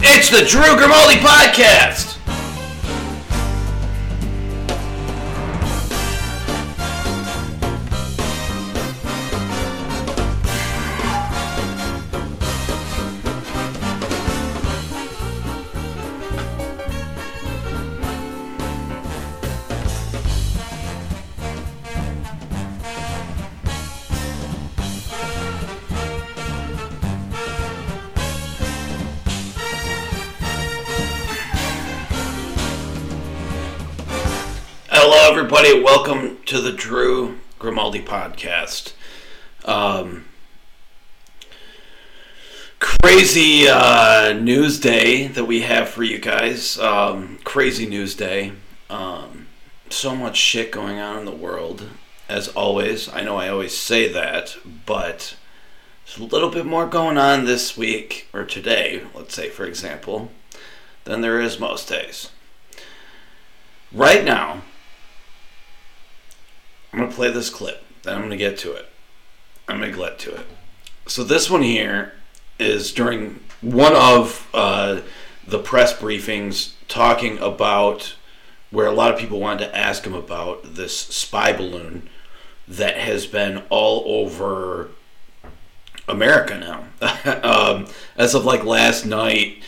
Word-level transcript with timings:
It's 0.00 0.30
the 0.30 0.44
Drew 0.44 0.76
Grimaldi 0.76 1.16
Podcast! 1.16 2.17
Everybody. 35.58 35.82
Welcome 35.82 36.38
to 36.44 36.60
the 36.60 36.70
Drew 36.70 37.40
Grimaldi 37.58 38.00
Podcast. 38.00 38.92
Um, 39.64 40.26
crazy 42.78 43.66
uh, 43.66 44.34
news 44.34 44.78
day 44.78 45.26
that 45.26 45.46
we 45.46 45.62
have 45.62 45.88
for 45.88 46.04
you 46.04 46.18
guys. 46.18 46.78
Um, 46.78 47.40
crazy 47.42 47.86
news 47.86 48.14
day. 48.14 48.52
Um, 48.88 49.48
so 49.90 50.14
much 50.14 50.36
shit 50.36 50.70
going 50.70 51.00
on 51.00 51.18
in 51.18 51.24
the 51.24 51.32
world, 51.32 51.88
as 52.28 52.46
always. 52.48 53.08
I 53.08 53.22
know 53.22 53.36
I 53.36 53.48
always 53.48 53.76
say 53.76 54.06
that, 54.12 54.56
but 54.86 55.34
there's 56.06 56.18
a 56.18 56.32
little 56.32 56.50
bit 56.50 56.66
more 56.66 56.86
going 56.86 57.18
on 57.18 57.46
this 57.46 57.76
week, 57.76 58.28
or 58.32 58.44
today, 58.44 59.02
let's 59.12 59.34
say, 59.34 59.48
for 59.48 59.64
example, 59.64 60.30
than 61.02 61.20
there 61.20 61.40
is 61.40 61.58
most 61.58 61.88
days. 61.88 62.30
Right 63.90 64.24
now, 64.24 64.62
I'm 66.92 67.00
gonna 67.00 67.12
play 67.12 67.30
this 67.30 67.50
clip. 67.50 67.82
Then 68.02 68.14
I'm 68.14 68.22
gonna 68.22 68.36
get 68.36 68.58
to 68.58 68.72
it. 68.72 68.88
I'm 69.68 69.80
gonna 69.80 69.92
get 69.92 70.18
to 70.20 70.34
it. 70.34 70.46
So 71.06 71.24
this 71.24 71.50
one 71.50 71.62
here 71.62 72.12
is 72.58 72.92
during 72.92 73.40
one 73.60 73.94
of 73.94 74.48
uh, 74.54 75.00
the 75.46 75.58
press 75.58 75.92
briefings 75.94 76.72
talking 76.86 77.38
about 77.38 78.14
where 78.70 78.86
a 78.86 78.92
lot 78.92 79.12
of 79.12 79.18
people 79.18 79.40
wanted 79.40 79.66
to 79.66 79.76
ask 79.76 80.04
him 80.04 80.14
about 80.14 80.74
this 80.74 80.96
spy 80.96 81.52
balloon 81.52 82.08
that 82.66 82.98
has 82.98 83.26
been 83.26 83.62
all 83.70 84.02
over 84.06 84.90
America 86.06 86.58
now. 86.58 87.40
um, 87.42 87.86
as 88.16 88.34
of 88.34 88.44
like 88.44 88.64
last 88.64 89.06
night, 89.06 89.62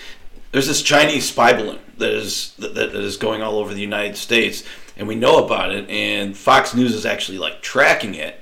there's 0.52 0.66
this 0.66 0.82
Chinese 0.82 1.28
spy 1.28 1.52
balloon 1.52 1.78
that 1.96 2.10
is 2.10 2.54
that, 2.58 2.74
that 2.74 2.94
is 2.94 3.16
going 3.16 3.42
all 3.42 3.58
over 3.58 3.72
the 3.72 3.80
United 3.80 4.16
States, 4.16 4.64
and 5.00 5.08
we 5.08 5.14
know 5.14 5.42
about 5.42 5.72
it. 5.72 5.88
And 5.88 6.36
Fox 6.36 6.74
News 6.74 6.94
is 6.94 7.06
actually 7.06 7.38
like 7.38 7.62
tracking 7.62 8.14
it. 8.14 8.38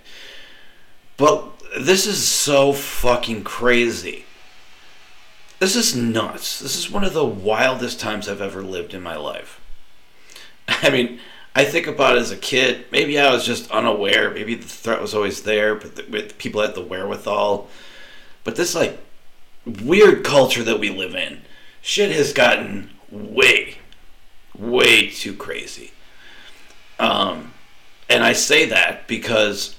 But 1.16 1.44
this 1.78 2.04
is 2.04 2.26
so 2.26 2.72
fucking 2.72 3.44
crazy. 3.44 4.24
This 5.60 5.76
is 5.76 5.94
nuts. 5.94 6.58
This 6.58 6.76
is 6.76 6.90
one 6.90 7.04
of 7.04 7.14
the 7.14 7.24
wildest 7.24 8.00
times 8.00 8.28
I've 8.28 8.40
ever 8.40 8.62
lived 8.62 8.92
in 8.92 9.02
my 9.02 9.16
life. 9.16 9.60
I 10.68 10.90
mean, 10.90 11.20
I 11.54 11.64
think 11.64 11.86
about 11.86 12.16
it 12.16 12.22
as 12.22 12.32
a 12.32 12.36
kid. 12.36 12.86
Maybe 12.90 13.20
I 13.20 13.32
was 13.32 13.46
just 13.46 13.70
unaware. 13.70 14.32
Maybe 14.32 14.56
the 14.56 14.66
threat 14.66 15.00
was 15.00 15.14
always 15.14 15.44
there, 15.44 15.76
but 15.76 15.94
the, 15.94 16.34
people 16.38 16.60
had 16.60 16.74
the 16.74 16.82
wherewithal. 16.82 17.68
But 18.42 18.56
this 18.56 18.74
like 18.74 18.98
weird 19.64 20.24
culture 20.24 20.64
that 20.64 20.80
we 20.80 20.90
live 20.90 21.14
in, 21.14 21.42
shit 21.82 22.10
has 22.10 22.32
gotten 22.32 22.90
way, 23.12 23.76
way 24.56 25.08
too 25.08 25.34
crazy. 25.34 25.92
Um, 26.98 27.52
and 28.08 28.24
I 28.24 28.32
say 28.32 28.66
that 28.66 29.06
because, 29.06 29.76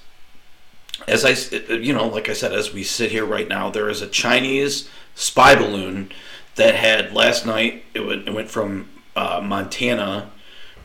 as 1.07 1.25
I, 1.25 1.31
you 1.74 1.94
know, 1.94 2.07
like 2.07 2.30
I 2.30 2.34
said, 2.34 2.53
as 2.53 2.74
we 2.74 2.84
sit 2.84 3.12
here 3.12 3.25
right 3.25 3.47
now, 3.47 3.69
there 3.69 3.90
is 3.90 4.02
a 4.02 4.07
Chinese 4.07 4.90
spy 5.16 5.56
balloon 5.56 6.12
that 6.56 6.75
had 6.75 7.13
last 7.13 7.46
night. 7.46 7.84
It 7.94 8.02
went, 8.02 8.28
it 8.28 8.34
went 8.34 8.50
from 8.50 8.90
uh, 9.16 9.41
Montana 9.44 10.31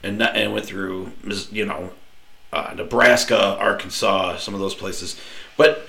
and 0.02 0.22
and 0.22 0.52
went 0.52 0.66
through, 0.66 1.12
you 1.50 1.64
know, 1.64 1.90
uh, 2.52 2.74
Nebraska, 2.76 3.56
Arkansas, 3.58 4.36
some 4.36 4.54
of 4.54 4.60
those 4.60 4.74
places. 4.74 5.20
But 5.56 5.86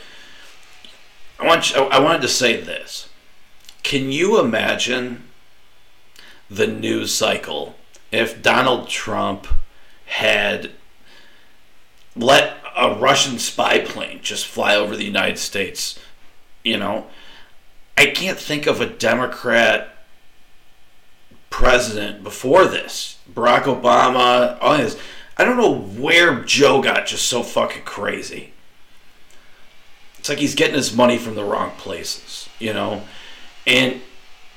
I 1.39 1.45
want 1.45 1.73
you, 1.73 1.84
I 1.84 2.00
wanted 2.00 2.22
to 2.22 2.28
say 2.28 2.59
this. 2.59 3.09
Can 3.84 4.11
you 4.11 4.39
imagine 4.39 5.23
the 6.50 6.67
news 6.67 7.13
cycle 7.13 7.75
if 8.11 8.41
Donald 8.41 8.88
Trump 8.88 9.47
had 10.05 10.71
let 12.16 12.57
a 12.77 12.95
Russian 12.95 13.39
spy 13.39 13.79
plane 13.79 14.19
just 14.21 14.45
fly 14.45 14.75
over 14.75 14.95
the 14.95 15.05
United 15.05 15.38
States, 15.38 15.99
you 16.63 16.77
know, 16.77 17.07
I 17.97 18.07
can't 18.07 18.38
think 18.38 18.67
of 18.67 18.81
a 18.81 18.85
Democrat 18.85 19.95
president 21.49 22.23
before 22.23 22.66
this. 22.66 23.17
Barack 23.33 23.63
Obama, 23.63 24.57
all 24.59 24.77
this. 24.77 24.97
I 25.38 25.45
don't 25.45 25.57
know 25.57 25.73
where 25.73 26.41
Joe 26.41 26.81
got 26.81 27.07
just 27.07 27.27
so 27.27 27.43
fucking 27.43 27.83
crazy. 27.83 28.51
It's 30.19 30.29
like 30.29 30.39
he's 30.39 30.55
getting 30.55 30.75
his 30.75 30.95
money 30.95 31.17
from 31.17 31.35
the 31.35 31.43
wrong 31.43 31.72
places, 31.77 32.49
you 32.59 32.73
know? 32.73 33.03
And 33.67 34.01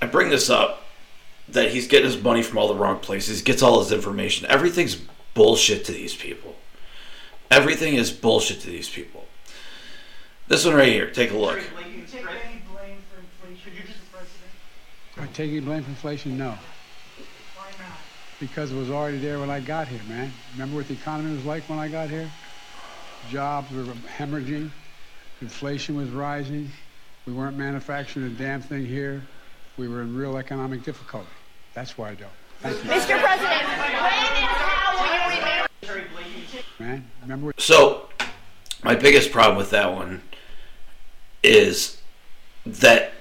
I 0.01 0.07
bring 0.07 0.31
this 0.31 0.49
up 0.49 0.85
that 1.49 1.73
he's 1.73 1.87
getting 1.87 2.11
his 2.11 2.23
money 2.23 2.43
from 2.43 2.59
all 2.59 2.69
the 2.69 2.75
wrong 2.75 2.99
places, 2.99 3.39
he 3.39 3.45
gets 3.45 3.63
all 3.63 3.81
his 3.81 3.93
information. 3.93 4.47
Everything's 4.51 5.01
bullshit 5.39 5.85
to 5.85 5.93
these 5.93 6.17
people. 6.17 6.57
Everything 7.49 7.95
is 7.95 8.11
bullshit 8.11 8.59
to 8.63 8.67
these 8.67 8.89
people. 8.89 9.25
This 10.49 10.67
one 10.67 10.75
right 10.75 10.89
here, 10.89 11.13
take 11.13 11.31
a 11.31 11.37
look. 11.37 11.61
I 15.17 15.27
take 15.33 15.51
any 15.53 15.61
blame 15.61 15.85
for 15.85 15.91
inflation? 15.91 16.37
No. 16.37 16.49
Why 16.49 17.67
not? 17.79 17.99
Because 18.41 18.73
it 18.73 18.77
was 18.77 18.91
already 18.91 19.19
there 19.19 19.39
when 19.39 19.49
I 19.49 19.61
got 19.61 19.87
here, 19.87 20.01
man. 20.09 20.33
Remember 20.55 20.75
what 20.75 20.89
the 20.89 20.95
economy 20.95 21.37
was 21.37 21.45
like 21.45 21.63
when 21.69 21.79
I 21.79 21.87
got 21.87 22.11
here? 22.11 22.29
Jobs 23.31 23.71
were 23.71 23.85
hemorrhaging, 24.17 24.71
inflation 25.41 25.97
was 25.97 26.09
rising, 26.11 26.69
we 27.27 27.33
weren't 27.33 27.57
manufacturing 27.57 28.27
a 28.27 28.31
damn 28.31 28.61
thing 28.61 28.85
here, 28.85 29.23
we 29.77 29.87
were 29.87 30.03
in 30.03 30.17
real 30.17 30.37
economic 30.37 30.83
difficulty. 30.83 31.29
That's 31.75 31.97
why 31.97 32.11
I 32.11 32.15
don't. 32.15 32.31
Thank 32.61 32.83
you. 32.83 32.91
Mr. 32.91 33.21
President, 33.21 33.69
So, 37.59 38.09
my 38.83 38.95
biggest 38.95 39.31
problem 39.31 39.59
with 39.59 39.71
that 39.71 39.93
one 39.93 40.23
is 41.43 42.01
that 42.65 43.13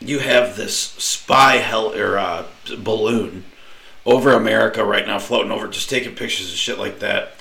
you 0.00 0.20
have 0.20 0.56
this 0.56 0.76
spy 0.76 1.56
hell 1.56 1.94
or 1.94 2.18
uh, 2.18 2.46
balloon 2.78 3.44
over 4.04 4.32
America 4.32 4.84
right 4.84 5.06
now, 5.06 5.18
floating 5.18 5.50
over, 5.50 5.68
just 5.68 5.90
taking 5.90 6.14
pictures 6.14 6.48
and 6.48 6.56
shit 6.56 6.78
like 6.78 7.00
that. 7.00 7.32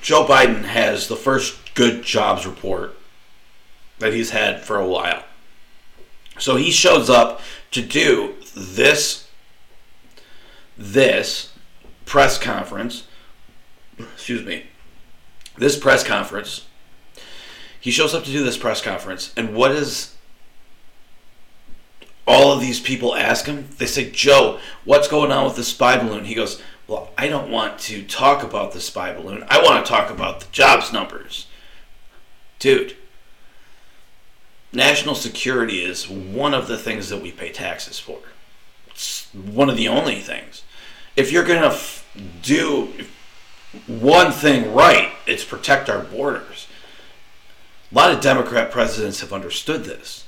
Joe 0.00 0.26
Biden 0.26 0.64
has 0.64 1.08
the 1.08 1.16
first 1.16 1.74
good 1.74 2.02
jobs 2.02 2.46
report 2.46 2.98
that 3.98 4.12
he's 4.12 4.30
had 4.30 4.62
for 4.62 4.78
a 4.78 4.86
while. 4.86 5.22
So 6.38 6.56
he 6.56 6.70
shows 6.70 7.08
up 7.10 7.40
to 7.70 7.82
do 7.82 8.34
this 8.54 9.28
this 10.78 11.52
press 12.06 12.38
conference. 12.38 13.06
Excuse 13.98 14.44
me. 14.44 14.66
This 15.58 15.78
press 15.78 16.02
conference. 16.02 16.66
He 17.78 17.90
shows 17.90 18.14
up 18.14 18.24
to 18.24 18.32
do 18.32 18.42
this 18.42 18.56
press 18.56 18.80
conference, 18.80 19.32
and 19.36 19.54
what 19.54 19.70
is 19.70 20.14
all 22.26 22.52
of 22.52 22.60
these 22.60 22.80
people 22.80 23.14
ask 23.14 23.46
him? 23.46 23.68
They 23.78 23.86
say, 23.86 24.10
Joe, 24.10 24.58
what's 24.84 25.08
going 25.08 25.30
on 25.30 25.44
with 25.44 25.56
the 25.56 25.62
spy 25.62 25.96
balloon? 25.96 26.24
He 26.24 26.34
goes, 26.34 26.60
Well, 26.88 27.10
I 27.16 27.28
don't 27.28 27.50
want 27.50 27.78
to 27.80 28.02
talk 28.02 28.42
about 28.42 28.72
the 28.72 28.80
spy 28.80 29.14
balloon. 29.14 29.44
I 29.48 29.62
want 29.62 29.84
to 29.84 29.88
talk 29.88 30.10
about 30.10 30.40
the 30.40 30.46
jobs 30.50 30.92
numbers. 30.92 31.46
Dude, 32.58 32.96
national 34.72 35.14
security 35.14 35.84
is 35.84 36.08
one 36.08 36.54
of 36.54 36.68
the 36.68 36.78
things 36.78 37.08
that 37.10 37.22
we 37.22 37.30
pay 37.30 37.52
taxes 37.52 37.98
for. 37.98 38.18
It's 38.88 39.28
one 39.32 39.68
of 39.70 39.76
the 39.76 39.88
only 39.88 40.20
things. 40.20 40.62
If 41.16 41.30
you're 41.30 41.44
going 41.44 41.62
to 41.62 41.68
f- 41.68 42.05
do 42.42 42.92
one 43.86 44.32
thing 44.32 44.72
right, 44.72 45.12
it's 45.26 45.44
protect 45.44 45.88
our 45.88 46.02
borders. 46.02 46.66
A 47.92 47.94
lot 47.94 48.10
of 48.10 48.20
Democrat 48.20 48.70
presidents 48.70 49.20
have 49.20 49.32
understood 49.32 49.84
this. 49.84 50.24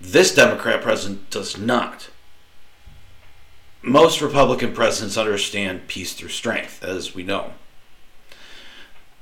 This 0.00 0.34
Democrat 0.34 0.82
president 0.82 1.30
does 1.30 1.58
not. 1.58 2.10
Most 3.82 4.20
Republican 4.20 4.72
presidents 4.72 5.16
understand 5.16 5.86
peace 5.86 6.12
through 6.12 6.30
strength, 6.30 6.82
as 6.82 7.14
we 7.14 7.22
know. 7.22 7.52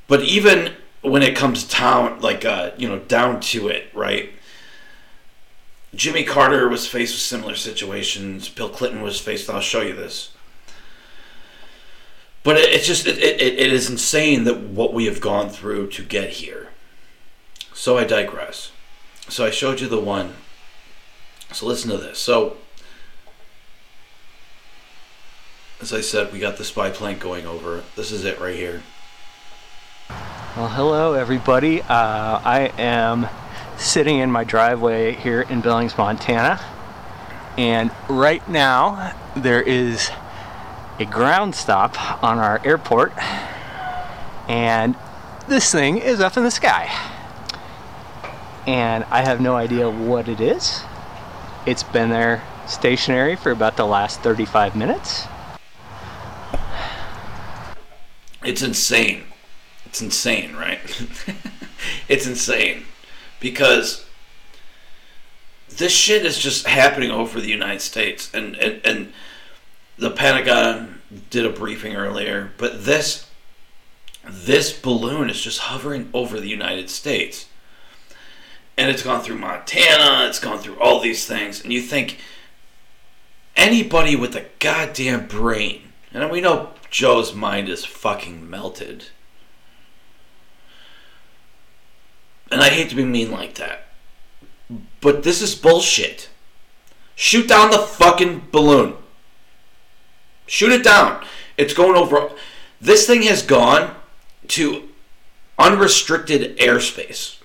But 0.07 0.23
even 0.23 0.75
when 1.03 1.23
it 1.23 1.37
comes 1.37 1.65
down, 1.65 2.21
like 2.21 2.45
uh, 2.45 2.71
you 2.79 2.89
know, 2.89 2.99
down 3.01 3.41
to 3.41 3.69
it, 3.69 3.91
right? 3.95 4.31
Jimmy 5.95 6.25
Carter 6.25 6.69
was 6.69 6.87
faced 6.87 7.15
with 7.15 7.21
similar 7.21 7.55
situations. 7.55 8.49
Bill 8.49 8.69
Clinton 8.69 9.03
was 9.03 9.21
faced. 9.21 9.49
I'll 9.49 9.61
show 9.61 9.83
you 9.83 9.95
this. 9.95 10.34
But 12.45 12.59
it, 12.59 12.69
it's 12.73 12.87
just 12.87 13.07
it, 13.07 13.19
it, 13.19 13.41
it 13.41 13.73
is 13.73 13.91
insane 13.91 14.45
that 14.45 14.61
what 14.61 14.95
we 14.95 15.07
have 15.07 15.21
gone 15.21 15.49
through 15.49 15.89
to 15.89 16.03
get 16.05 16.31
here. 16.31 16.69
So 17.73 17.99
I 17.99 18.05
digress. 18.05 18.71
So 19.29 19.45
I 19.45 19.51
showed 19.51 19.81
you 19.81 19.89
the 19.89 20.01
one. 20.01 20.35
So 21.53 21.67
listen 21.67 21.91
to 21.91 21.97
this. 21.97 22.19
So 22.19 22.59
as 25.81 25.93
I 25.93 26.01
said, 26.01 26.33
we 26.33 26.39
got 26.39 26.57
the 26.57 26.65
spy 26.65 26.91
plane 26.91 27.19
going 27.19 27.47
over. 27.47 27.83
This 27.97 28.13
is 28.13 28.25
it 28.25 28.39
right 28.39 28.55
here. 28.55 28.83
Well, 30.57 30.69
hello 30.69 31.15
everybody. 31.15 31.81
Uh, 31.83 31.87
I 31.89 32.73
am 32.79 33.27
sitting 33.77 34.19
in 34.19 34.31
my 34.31 34.45
driveway 34.45 35.13
here 35.15 35.43
in 35.43 35.61
Billings, 35.61 35.99
Montana, 35.99 36.61
and 37.59 37.91
right 38.09 38.47
now 38.49 39.17
there 39.35 39.63
is 39.63 40.11
a 40.99 41.05
ground 41.05 41.55
stop 41.55 42.23
on 42.23 42.39
our 42.39 42.61
airport, 42.65 43.13
and 44.49 44.95
this 45.49 45.71
thing 45.73 45.99
is 45.99 46.21
up 46.21 46.37
in 46.37 46.45
the 46.45 46.51
sky. 46.51 46.89
And 48.67 49.05
I 49.11 49.23
have 49.23 49.41
no 49.41 49.57
idea 49.57 49.91
what 49.91 50.29
it 50.29 50.41
is. 50.41 50.83
It's 51.67 51.83
been 51.83 52.11
there 52.11 52.43
stationary 52.67 53.37
for 53.37 53.51
about 53.51 53.77
the 53.77 53.85
last 53.85 54.21
35 54.21 54.75
minutes. 54.77 55.27
It's 58.43 58.63
insane. 58.63 59.25
It's 59.87 60.01
insane, 60.01 60.55
right? 60.55 60.81
it's 62.09 62.27
insane. 62.27 62.85
Because 63.41 64.07
this 65.69 65.93
shit 65.93 66.25
is 66.25 66.39
just 66.39 66.67
happening 66.67 67.11
over 67.11 67.41
the 67.41 67.51
United 67.51 67.81
States. 67.81 68.33
And, 68.33 68.55
and, 68.57 68.81
and 68.85 69.13
the 69.97 70.11
Pentagon 70.11 71.01
did 71.31 71.47
a 71.47 71.51
briefing 71.51 71.95
earlier, 71.95 72.53
but 72.59 72.85
this 72.85 73.29
this 74.27 74.73
balloon 74.73 75.29
is 75.29 75.41
just 75.41 75.61
hovering 75.61 76.09
over 76.15 76.41
the 76.41 76.49
United 76.49 76.89
States. 76.89 77.47
And 78.77 78.91
it's 78.91 79.03
gone 79.03 79.23
through 79.23 79.39
Montana, 79.39 80.27
it's 80.27 80.41
gone 80.41 80.59
through 80.59 80.79
all 80.81 81.01
these 81.01 81.27
things, 81.27 81.63
and 81.63 81.73
you 81.73 81.81
think 81.81 82.19
anybody 83.55 84.17
with 84.17 84.35
a 84.35 84.47
goddamn 84.59 85.27
brain, 85.27 85.93
and 86.13 86.31
we 86.31 86.41
know 86.41 86.71
Joe's 86.91 87.35
mind 87.35 87.69
is 87.69 87.85
fucking 87.85 88.49
melted. 88.49 89.07
And 92.51 92.61
I 92.61 92.71
hate 92.71 92.89
to 92.91 92.97
be 92.97 93.05
mean 93.05 93.31
like 93.31 93.55
that. 93.57 93.89
But 95.01 95.23
this 95.23 95.43
is 95.43 95.55
bullshit. 95.55 96.29
Shoot 97.15 97.49
down 97.49 97.71
the 97.71 97.79
fucking 97.79 98.49
balloon. 98.51 98.95
Shoot 100.47 100.73
it 100.73 100.85
down. 100.85 101.25
It's 101.57 101.75
going 101.75 101.97
over. 101.97 102.31
This 102.81 103.07
thing 103.07 103.23
has 103.23 103.43
gone 103.43 103.95
to 104.49 104.89
unrestricted 105.59 106.59
airspace. 106.59 107.39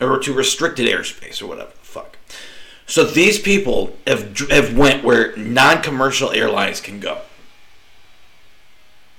Or 0.00 0.18
to 0.18 0.32
restricted 0.32 0.86
airspace 0.88 1.42
or 1.42 1.46
whatever 1.46 1.70
the 1.70 1.78
fuck. 1.78 2.18
So 2.86 3.04
these 3.04 3.40
people 3.40 3.96
have, 4.06 4.38
have 4.50 4.76
went 4.76 5.02
where 5.02 5.34
non-commercial 5.36 6.32
airlines 6.32 6.80
can 6.80 7.00
go. 7.00 7.22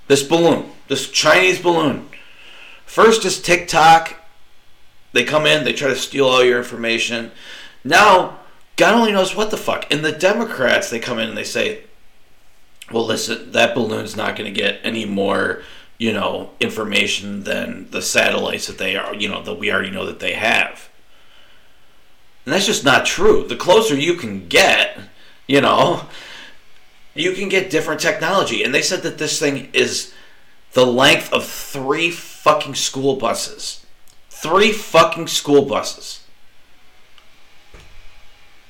This 0.07 0.23
balloon, 0.23 0.71
this 0.87 1.09
Chinese 1.09 1.59
balloon. 1.59 2.07
First 2.85 3.25
is 3.25 3.41
TikTok. 3.41 4.15
They 5.11 5.23
come 5.23 5.45
in, 5.45 5.63
they 5.63 5.73
try 5.73 5.89
to 5.89 5.95
steal 5.95 6.27
all 6.27 6.43
your 6.43 6.59
information. 6.59 7.31
Now, 7.83 8.39
God 8.77 8.93
only 8.93 9.11
knows 9.11 9.35
what 9.35 9.51
the 9.51 9.57
fuck. 9.57 9.91
And 9.91 10.05
the 10.05 10.11
Democrats, 10.11 10.89
they 10.89 10.99
come 10.99 11.19
in 11.19 11.27
and 11.27 11.37
they 11.37 11.43
say, 11.43 11.83
well, 12.91 13.05
listen, 13.05 13.51
that 13.51 13.75
balloon's 13.75 14.15
not 14.15 14.35
going 14.35 14.53
to 14.53 14.59
get 14.59 14.79
any 14.83 15.05
more, 15.05 15.61
you 15.97 16.13
know, 16.13 16.51
information 16.59 17.43
than 17.43 17.89
the 17.91 18.01
satellites 18.01 18.67
that 18.67 18.77
they 18.77 18.95
are, 18.95 19.13
you 19.13 19.27
know, 19.27 19.41
that 19.43 19.55
we 19.55 19.71
already 19.71 19.91
know 19.91 20.05
that 20.05 20.19
they 20.19 20.33
have. 20.33 20.89
And 22.45 22.53
that's 22.53 22.65
just 22.65 22.85
not 22.85 23.05
true. 23.05 23.45
The 23.45 23.57
closer 23.57 23.95
you 23.95 24.13
can 24.13 24.47
get, 24.47 24.97
you 25.47 25.59
know, 25.59 26.03
you 27.13 27.33
can 27.33 27.49
get 27.49 27.69
different 27.69 27.99
technology. 27.99 28.63
And 28.63 28.73
they 28.73 28.81
said 28.81 29.01
that 29.03 29.17
this 29.17 29.37
thing 29.37 29.69
is 29.73 30.13
the 30.71 30.85
length 30.85 31.33
of 31.33 31.45
three 31.45 32.09
fucking 32.09 32.75
school 32.75 33.17
buses. 33.17 33.85
Three 34.29 34.71
fucking 34.71 35.27
school 35.27 35.65
buses. 35.65 36.23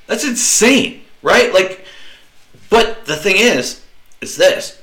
That's 0.07 0.25
insane, 0.25 1.01
right? 1.21 1.53
Like, 1.53 1.85
but 2.69 3.05
the 3.05 3.17
thing 3.17 3.35
is, 3.37 3.83
is 4.21 4.37
this, 4.37 4.81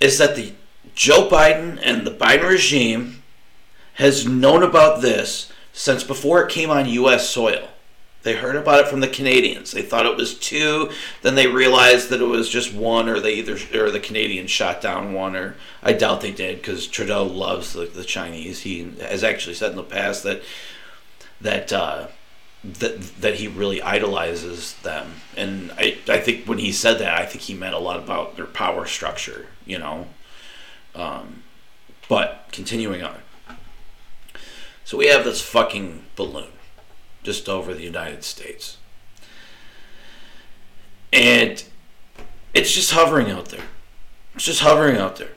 is 0.00 0.18
that 0.18 0.36
the 0.36 0.52
Joe 0.94 1.28
Biden 1.28 1.78
and 1.82 2.06
the 2.06 2.10
Biden 2.10 2.48
regime 2.48 3.22
has 3.94 4.26
known 4.26 4.62
about 4.62 5.02
this 5.02 5.52
since 5.72 6.04
before 6.04 6.42
it 6.42 6.50
came 6.50 6.70
on 6.70 6.88
U.S. 6.88 7.28
soil. 7.28 7.68
They 8.22 8.34
heard 8.34 8.56
about 8.56 8.80
it 8.80 8.88
from 8.88 9.00
the 9.00 9.08
Canadians. 9.08 9.70
They 9.70 9.82
thought 9.82 10.04
it 10.04 10.16
was 10.16 10.36
two. 10.36 10.90
Then 11.22 11.36
they 11.36 11.46
realized 11.46 12.08
that 12.08 12.20
it 12.20 12.24
was 12.24 12.48
just 12.48 12.74
one, 12.74 13.08
or 13.08 13.20
they 13.20 13.34
either 13.34 13.56
or 13.72 13.90
the 13.92 14.00
Canadians 14.00 14.50
shot 14.50 14.80
down 14.80 15.12
one, 15.12 15.36
or 15.36 15.54
I 15.80 15.92
doubt 15.92 16.22
they 16.22 16.32
did 16.32 16.56
because 16.56 16.88
Trudeau 16.88 17.22
loves 17.22 17.72
the, 17.72 17.84
the 17.84 18.02
Chinese. 18.02 18.62
He 18.62 18.90
has 19.00 19.22
actually 19.22 19.54
said 19.54 19.70
in 19.70 19.76
the 19.76 19.84
past 19.84 20.24
that 20.24 20.42
that 21.40 21.72
uh, 21.72 22.08
that 22.74 23.20
that 23.20 23.34
he 23.36 23.48
really 23.48 23.80
idolizes 23.82 24.74
them, 24.82 25.12
and 25.36 25.72
I 25.76 25.98
I 26.08 26.18
think 26.18 26.46
when 26.46 26.58
he 26.58 26.72
said 26.72 26.98
that, 26.98 27.18
I 27.18 27.26
think 27.26 27.42
he 27.42 27.54
meant 27.54 27.74
a 27.74 27.78
lot 27.78 27.98
about 27.98 28.36
their 28.36 28.46
power 28.46 28.86
structure. 28.86 29.46
You 29.64 29.78
know, 29.78 30.06
um, 30.94 31.42
but 32.08 32.48
continuing 32.52 33.02
on. 33.02 33.18
So 34.84 34.96
we 34.96 35.08
have 35.08 35.24
this 35.24 35.40
fucking 35.40 36.04
balloon 36.14 36.52
just 37.24 37.48
over 37.48 37.74
the 37.74 37.82
United 37.82 38.22
States. 38.22 38.78
And 41.12 41.64
it's 42.54 42.72
just 42.72 42.92
hovering 42.92 43.28
out 43.28 43.46
there. 43.46 43.64
It's 44.36 44.44
just 44.44 44.60
hovering 44.60 44.96
out 44.96 45.16
there. 45.16 45.32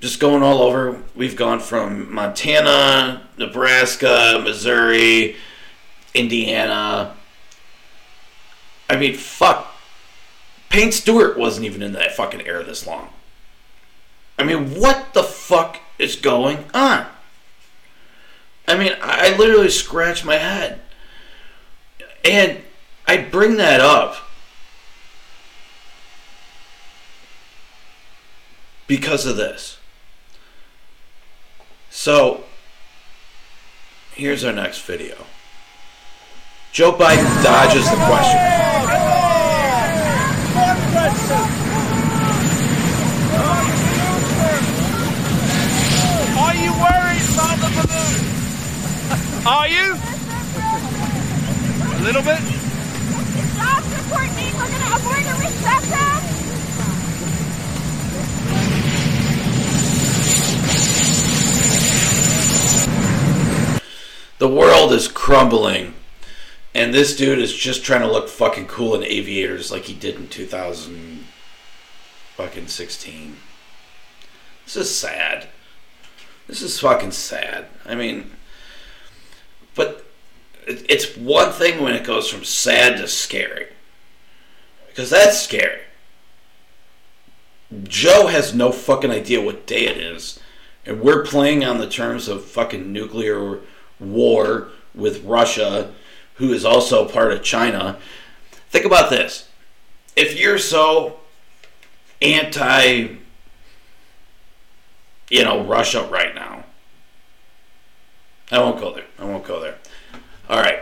Just 0.00 0.20
going 0.20 0.44
all 0.44 0.62
over. 0.62 1.02
We've 1.16 1.34
gone 1.34 1.58
from 1.58 2.14
Montana, 2.14 3.26
Nebraska, 3.36 4.40
Missouri, 4.44 5.34
Indiana. 6.14 7.14
I 8.88 8.96
mean, 8.96 9.14
fuck. 9.14 9.72
Payne 10.70 10.92
Stewart 10.92 11.38
wasn't 11.38 11.66
even 11.66 11.82
in 11.82 11.92
that 11.92 12.16
fucking 12.16 12.46
air 12.46 12.62
this 12.62 12.86
long. 12.86 13.10
I 14.38 14.44
mean, 14.44 14.80
what 14.80 15.14
the 15.14 15.22
fuck 15.22 15.80
is 15.98 16.16
going 16.16 16.64
on? 16.72 17.06
I 18.66 18.76
mean, 18.76 18.92
I 19.00 19.36
literally 19.36 19.70
scratch 19.70 20.24
my 20.24 20.36
head. 20.36 20.80
And 22.24 22.62
I 23.06 23.18
bring 23.18 23.56
that 23.58 23.80
up 23.80 24.16
because 28.86 29.26
of 29.26 29.36
this. 29.36 29.78
So, 31.90 32.44
here's 34.14 34.42
our 34.42 34.52
next 34.52 34.80
video. 34.82 35.26
Joe 36.74 36.90
Biden 36.90 37.30
dodges 37.44 37.88
the 37.88 37.94
question. 37.94 38.40
Are 46.36 46.54
you 46.56 46.72
worried 46.72 47.22
about 47.30 47.58
the 47.62 47.70
balloon? 47.78 48.22
Are 49.46 49.68
you? 49.68 49.94
A 51.94 52.02
little 52.02 52.22
bit? 52.22 52.42
Jobs 53.54 53.88
report 53.94 54.34
mean 54.34 54.52
we're 54.56 54.66
gonna 54.66 54.96
avoid 54.96 55.26
a 55.30 55.34
recession? 55.38 56.18
The 64.38 64.48
world 64.48 64.92
is 64.92 65.06
crumbling, 65.06 65.94
and 66.74 66.92
this 66.92 67.16
dude 67.16 67.38
is 67.38 67.54
just 67.54 67.84
trying 67.84 68.00
to 68.00 68.10
look 68.10 68.28
fucking 68.28 68.66
cool 68.66 68.94
in 68.94 69.04
aviators 69.04 69.70
like 69.70 69.84
he 69.84 69.94
did 69.94 70.16
in 70.16 70.28
2000 70.28 71.24
fucking 72.36 72.66
16. 72.66 73.36
This 74.64 74.76
is 74.76 74.96
sad. 74.96 75.48
This 76.48 76.62
is 76.62 76.80
fucking 76.80 77.12
sad. 77.12 77.66
I 77.86 77.94
mean, 77.94 78.32
but 79.74 80.04
it's 80.66 81.16
one 81.16 81.52
thing 81.52 81.82
when 81.82 81.94
it 81.94 82.04
goes 82.04 82.28
from 82.28 82.44
sad 82.44 82.96
to 82.98 83.08
scary. 83.08 83.68
Because 84.88 85.10
that's 85.10 85.40
scary. 85.40 85.80
Joe 87.84 88.28
has 88.28 88.54
no 88.54 88.72
fucking 88.72 89.10
idea 89.10 89.40
what 89.40 89.66
day 89.66 89.86
it 89.86 89.96
is. 89.96 90.40
and 90.86 91.00
we're 91.00 91.24
playing 91.24 91.64
on 91.64 91.78
the 91.78 91.88
terms 91.88 92.28
of 92.28 92.44
fucking 92.44 92.92
nuclear 92.92 93.60
war 93.98 94.68
with 94.94 95.24
Russia, 95.24 95.92
who 96.34 96.52
is 96.52 96.64
also 96.64 97.08
part 97.08 97.32
of 97.32 97.42
China. 97.42 97.98
Think 98.70 98.84
about 98.84 99.10
this. 99.10 99.48
If 100.16 100.38
you're 100.38 100.58
so 100.58 101.20
anti, 102.20 103.16
you 105.30 105.44
know, 105.44 105.64
Russia 105.64 106.06
right 106.10 106.34
now, 106.34 106.64
I 108.50 108.58
won't 108.58 108.78
go 108.78 108.94
there. 108.94 109.06
I 109.18 109.24
won't 109.24 109.44
go 109.44 109.60
there. 109.60 109.78
All 110.48 110.58
right. 110.58 110.80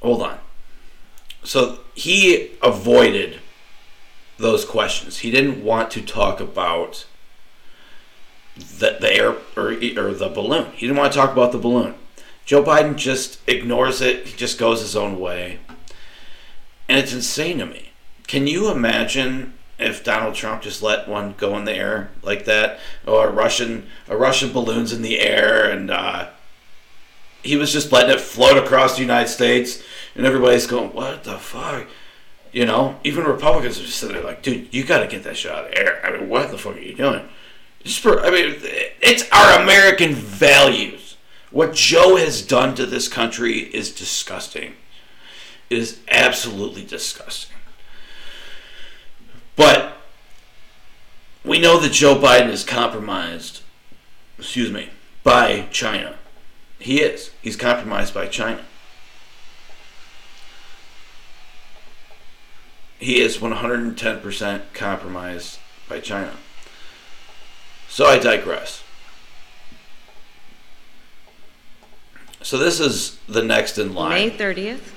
Hold 0.00 0.22
on. 0.22 0.38
So 1.42 1.80
he 1.94 2.52
avoided 2.62 3.40
those 4.38 4.64
questions. 4.64 5.18
He 5.18 5.30
didn't 5.30 5.62
want 5.62 5.90
to 5.92 6.02
talk 6.02 6.40
about 6.40 7.06
the, 8.56 8.96
the 9.00 9.12
air 9.12 9.36
or, 9.56 9.72
or 9.72 10.14
the 10.14 10.30
balloon. 10.32 10.72
He 10.72 10.86
didn't 10.86 10.96
want 10.96 11.12
to 11.12 11.18
talk 11.18 11.32
about 11.32 11.52
the 11.52 11.58
balloon. 11.58 11.94
Joe 12.44 12.62
Biden 12.62 12.96
just 12.96 13.38
ignores 13.48 14.00
it. 14.00 14.26
He 14.26 14.36
just 14.36 14.58
goes 14.58 14.80
his 14.80 14.96
own 14.96 15.18
way. 15.18 15.60
And 16.88 16.98
it's 16.98 17.12
insane 17.12 17.58
to 17.58 17.66
me. 17.66 17.90
Can 18.26 18.46
you 18.46 18.70
imagine 18.70 19.54
if 19.78 20.04
Donald 20.04 20.34
Trump 20.34 20.62
just 20.62 20.82
let 20.82 21.08
one 21.08 21.34
go 21.36 21.56
in 21.56 21.64
the 21.64 21.72
air 21.72 22.10
like 22.22 22.44
that, 22.44 22.78
or 23.06 23.28
a 23.28 23.32
Russian 23.32 23.86
a 24.08 24.16
Russian 24.16 24.52
balloon's 24.52 24.92
in 24.92 25.02
the 25.02 25.20
air, 25.20 25.68
and 25.70 25.90
uh, 25.90 26.28
he 27.42 27.56
was 27.56 27.72
just 27.72 27.92
letting 27.92 28.14
it 28.14 28.20
float 28.20 28.56
across 28.56 28.94
the 28.94 29.02
United 29.02 29.28
States, 29.28 29.82
and 30.14 30.26
everybody's 30.26 30.66
going, 30.66 30.92
"What 30.92 31.24
the 31.24 31.38
fuck?" 31.38 31.86
You 32.52 32.66
know, 32.66 32.98
even 33.02 33.24
Republicans 33.24 33.78
are 33.78 33.84
just 33.84 33.98
sitting 33.98 34.16
there 34.16 34.24
like, 34.24 34.42
"Dude, 34.42 34.72
you 34.72 34.84
got 34.84 35.00
to 35.00 35.06
get 35.06 35.24
that 35.24 35.36
shit 35.36 35.50
out 35.50 35.66
of 35.66 35.70
the 35.70 35.78
air." 35.78 36.00
I 36.04 36.16
mean, 36.16 36.28
what 36.28 36.50
the 36.50 36.58
fuck 36.58 36.76
are 36.76 36.80
you 36.80 36.94
doing? 36.94 37.28
I 37.86 38.30
mean, 38.30 38.54
it's 39.02 39.30
our 39.30 39.60
American 39.60 40.14
values. 40.14 41.03
What 41.54 41.72
Joe 41.72 42.16
has 42.16 42.42
done 42.42 42.74
to 42.74 42.84
this 42.84 43.06
country 43.06 43.58
is 43.58 43.94
disgusting. 43.94 44.74
It 45.70 45.78
is 45.78 46.00
absolutely 46.10 46.84
disgusting. 46.84 47.54
But 49.54 49.98
we 51.44 51.60
know 51.60 51.78
that 51.78 51.92
Joe 51.92 52.16
Biden 52.16 52.48
is 52.48 52.64
compromised, 52.64 53.60
excuse 54.36 54.72
me, 54.72 54.88
by 55.22 55.68
China. 55.70 56.16
He 56.80 57.00
is. 57.00 57.30
He's 57.40 57.54
compromised 57.54 58.12
by 58.12 58.26
China. 58.26 58.64
He 62.98 63.20
is 63.20 63.38
110% 63.38 64.62
compromised 64.72 65.60
by 65.88 66.00
China. 66.00 66.32
So 67.88 68.06
I 68.06 68.18
digress. 68.18 68.83
So 72.44 72.58
this 72.58 72.78
is 72.78 73.16
the 73.26 73.42
next 73.42 73.78
in 73.78 73.94
line. 73.94 74.10
May 74.10 74.30
30th, 74.30 74.92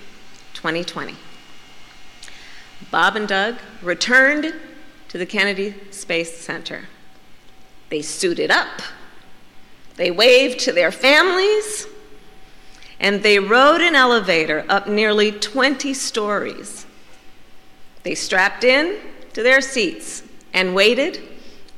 2020. 0.54 1.16
Bob 2.92 3.16
and 3.16 3.25
Doug 3.25 3.56
returned 3.82 4.54
to 5.08 5.18
the 5.18 5.25
Kennedy 5.25 5.74
Space 5.89 6.38
Center. 6.38 6.89
They 7.89 8.01
suited 8.01 8.51
up, 8.51 8.82
they 9.96 10.12
waved 10.12 10.60
to 10.60 10.74
their 10.74 10.92
families, 10.92 11.88
and 13.00 13.24
they 13.24 13.39
rode 13.39 13.80
an 13.80 13.96
elevator 13.96 14.66
up 14.68 14.89
nearly 14.89 15.32
20 15.32 15.94
stories. 15.94 16.86
They 18.04 18.13
strapped 18.13 18.66
in 18.66 19.00
to 19.32 19.42
their 19.42 19.62
seats 19.62 20.22
and 20.51 20.75
waited 20.75 21.22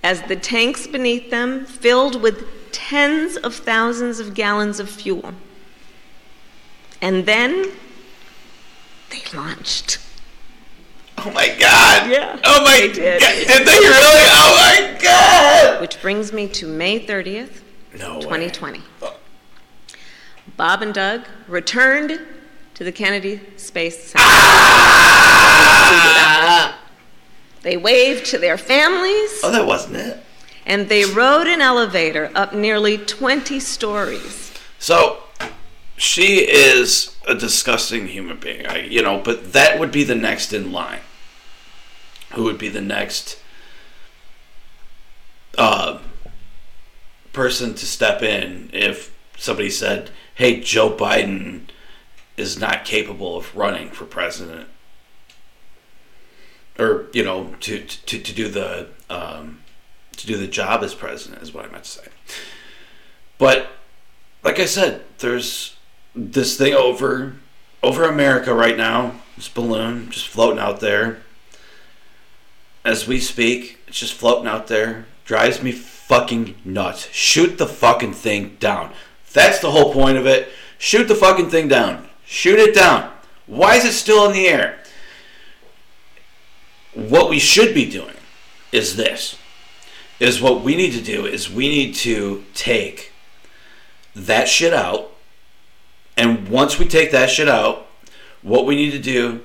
as 0.02 0.24
the 0.24 0.36
tanks 0.36 0.88
beneath 0.88 1.30
them 1.30 1.68
filled 1.68 2.24
with 2.24 2.72
tens 2.72 3.38
of 3.38 3.54
thousands 3.54 4.20
of 4.20 4.34
gallons 4.34 4.80
of 4.80 4.90
fuel. 4.90 5.36
And 7.02 7.26
then 7.26 7.72
they 9.10 9.22
launched. 9.34 10.00
Oh 11.18 11.32
my 11.32 11.48
god! 11.50 12.10
Yeah, 12.10 12.40
Oh 12.46 12.64
my 12.64 12.80
they 12.80 12.94
did. 12.94 13.22
god! 13.22 13.34
Did 13.48 13.68
they 13.68 13.80
really? 13.80 14.26
Oh 14.32 14.56
my 14.58 14.98
god! 15.02 15.82
Which 15.82 16.02
brings 16.02 16.32
me 16.32 16.48
to 16.50 16.66
May 16.68 17.00
30th, 17.06 17.62
No 17.98 18.16
way. 18.16 18.22
2020. 18.22 18.82
Bob 20.56 20.82
and 20.82 20.94
Doug 20.94 21.26
returned 21.48 22.20
to 22.76 22.84
the 22.84 22.92
Kennedy 22.92 23.40
Space 23.58 24.12
Center. 24.12 24.24
Ah! 25.12 26.80
They 27.62 27.76
waved 27.78 28.26
to 28.28 28.38
their 28.38 28.58
families 28.58 29.42
Oh, 29.44 29.52
that 29.52 29.66
wasn't 29.66 29.98
it. 29.98 30.24
and 30.66 30.88
they 30.88 31.04
rode 31.06 31.48
an 31.48 31.60
elevator 31.62 32.32
up 32.36 32.54
nearly 32.54 32.98
20 32.98 33.60
stories. 33.60 34.52
So, 34.80 35.24
she 36.00 36.50
is 36.50 37.14
a 37.28 37.36
disgusting 37.36 38.08
human 38.08 38.40
being. 38.40 38.66
I, 38.66 38.86
you 38.86 39.04
know, 39.04 39.20
but 39.20 39.52
that 39.52 39.78
would 39.78 39.92
be 39.92 40.06
the 40.06 40.16
next 40.16 40.54
in 40.54 40.72
line. 40.72 41.02
Who 42.34 42.44
would 42.46 42.58
be 42.58 42.70
the 42.70 42.82
next 42.82 43.38
uh, 45.58 46.00
person 47.34 47.74
to 47.74 47.86
step 47.86 48.22
in 48.24 48.70
if 48.72 49.14
somebody 49.38 49.70
said, 49.70 50.12
"Hey, 50.36 50.62
Joe 50.62 50.90
Biden 50.90 51.64
is 52.38 52.58
not 52.58 52.86
capable 52.86 53.36
of 53.36 53.54
running 53.54 53.90
for 53.90 54.06
president," 54.06 54.70
or 56.78 57.08
you 57.12 57.26
know, 57.26 57.56
to 57.60 57.84
to, 57.84 58.20
to 58.20 58.34
do 58.34 58.48
the 58.48 58.88
um, 59.10 59.60
to 60.16 60.26
do 60.26 60.38
the 60.38 60.48
job 60.48 60.82
as 60.82 60.94
president 60.94 61.42
is 61.42 61.54
what 61.54 61.66
I 61.66 61.70
meant 61.70 61.84
to 61.84 61.90
say. 61.90 62.08
But 63.38 63.72
like 64.44 64.60
I 64.60 64.66
said, 64.66 65.04
there's 65.18 65.76
this 66.20 66.58
thing 66.58 66.74
over 66.74 67.36
over 67.82 68.04
America 68.04 68.54
right 68.54 68.78
now. 68.78 69.22
This 69.36 69.48
balloon 69.48 70.10
just 70.12 70.28
floating 70.28 70.60
out 70.60 70.80
there. 70.80 71.20
As 72.84 73.08
we 73.08 73.20
speak, 73.20 73.80
it's 73.88 74.00
just 74.00 74.14
floating 74.14 74.48
out 74.48 74.68
there. 74.68 75.06
Drives 75.26 75.62
me 75.62 75.72
fucking 75.72 76.56
nuts. 76.66 77.10
Shoot 77.12 77.58
the 77.58 77.68
fucking 77.68 78.14
thing 78.14 78.58
down. 78.60 78.92
That's 79.32 79.60
the 79.60 79.72
whole 79.72 79.94
point 79.94 80.18
of 80.18 80.26
it. 80.26 80.50
Shoot 80.78 81.08
the 81.08 81.16
fucking 81.16 81.50
thing 81.50 81.68
down. 81.68 82.10
Shoot 82.26 82.60
it 82.60 82.76
down. 82.76 83.12
Why 83.46 83.76
is 83.76 83.86
it 83.86 83.94
still 83.94 84.26
in 84.26 84.34
the 84.34 84.48
air? 84.48 84.80
What 86.94 87.30
we 87.30 87.40
should 87.40 87.74
be 87.74 87.90
doing 87.90 88.16
is 88.72 88.96
this. 88.96 89.38
Is 90.20 90.42
what 90.42 90.64
we 90.64 90.76
need 90.76 90.92
to 90.94 91.02
do 91.02 91.26
is 91.26 91.50
we 91.50 91.70
need 91.70 91.96
to 91.96 92.44
take 92.54 93.14
that 94.16 94.50
shit 94.50 94.74
out. 94.74 95.09
And 96.20 96.50
once 96.50 96.78
we 96.78 96.86
take 96.86 97.12
that 97.12 97.30
shit 97.30 97.48
out, 97.48 97.88
what 98.42 98.66
we 98.66 98.76
need 98.76 98.92
to 98.92 99.00
do 99.00 99.40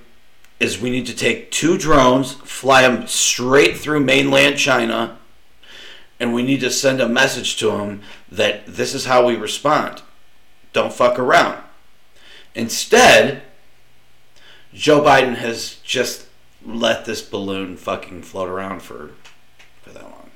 is 0.58 0.80
we 0.80 0.90
need 0.90 1.06
to 1.06 1.14
take 1.14 1.52
two 1.52 1.78
drones, 1.78 2.32
fly 2.32 2.82
them 2.82 3.06
straight 3.06 3.78
through 3.78 4.00
mainland 4.00 4.58
China, 4.58 5.16
and 6.18 6.34
we 6.34 6.42
need 6.42 6.58
to 6.62 6.72
send 6.72 7.00
a 7.00 7.08
message 7.08 7.56
to 7.58 7.70
them 7.70 8.02
that 8.28 8.66
this 8.66 8.92
is 8.92 9.04
how 9.04 9.24
we 9.24 9.36
respond. 9.36 10.02
Don't 10.72 10.92
fuck 10.92 11.16
around. 11.16 11.62
Instead, 12.56 13.42
Joe 14.72 15.00
Biden 15.00 15.36
has 15.36 15.76
just 15.84 16.26
let 16.66 17.04
this 17.04 17.22
balloon 17.22 17.76
fucking 17.76 18.22
float 18.22 18.48
around 18.48 18.82
for 18.82 19.12
for 19.82 19.90
that 19.90 20.02
long. 20.02 20.30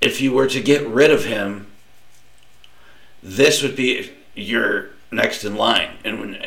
If 0.00 0.20
you 0.20 0.30
were 0.30 0.46
to 0.46 0.60
get 0.60 0.86
rid 0.86 1.10
of 1.10 1.24
him, 1.24 1.71
this 3.22 3.62
would 3.62 3.76
be 3.76 4.10
your 4.34 4.90
next 5.10 5.44
in 5.44 5.54
line. 5.54 5.90
And 6.04 6.20
when 6.20 6.44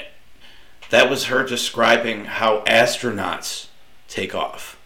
that 0.89 1.09
was 1.09 1.25
her 1.25 1.45
describing 1.45 2.25
how 2.25 2.63
astronauts 2.65 3.67
take 4.07 4.35
off. 4.35 4.79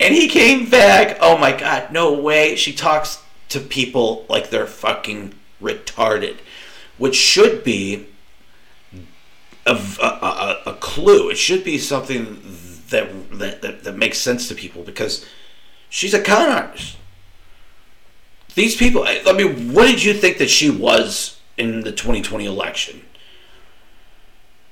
And 0.00 0.14
he 0.14 0.28
came 0.28 0.68
back. 0.68 1.18
Oh 1.20 1.38
my 1.38 1.52
god, 1.52 1.92
no 1.92 2.12
way. 2.12 2.56
She 2.56 2.72
talks 2.72 3.22
to 3.50 3.60
people 3.60 4.26
like 4.28 4.50
they're 4.50 4.66
fucking 4.66 5.34
retarded, 5.62 6.38
which 6.98 7.14
should 7.14 7.64
be 7.64 8.06
a, 9.66 9.78
a, 10.02 10.06
a, 10.06 10.62
a 10.66 10.74
clue. 10.74 11.30
It 11.30 11.38
should 11.38 11.64
be 11.64 11.78
something 11.78 12.40
that, 12.88 13.30
that, 13.38 13.62
that, 13.62 13.84
that 13.84 13.96
makes 13.96 14.18
sense 14.18 14.48
to 14.48 14.54
people 14.54 14.82
because 14.82 15.24
she's 15.88 16.14
a 16.14 16.22
con 16.22 16.50
artist. 16.50 16.96
These 18.54 18.76
people, 18.76 19.04
I 19.04 19.22
I 19.26 19.32
mean, 19.32 19.72
what 19.72 19.86
did 19.86 20.02
you 20.02 20.14
think 20.14 20.38
that 20.38 20.50
she 20.50 20.70
was 20.70 21.40
in 21.56 21.82
the 21.82 21.92
2020 21.92 22.44
election? 22.44 23.02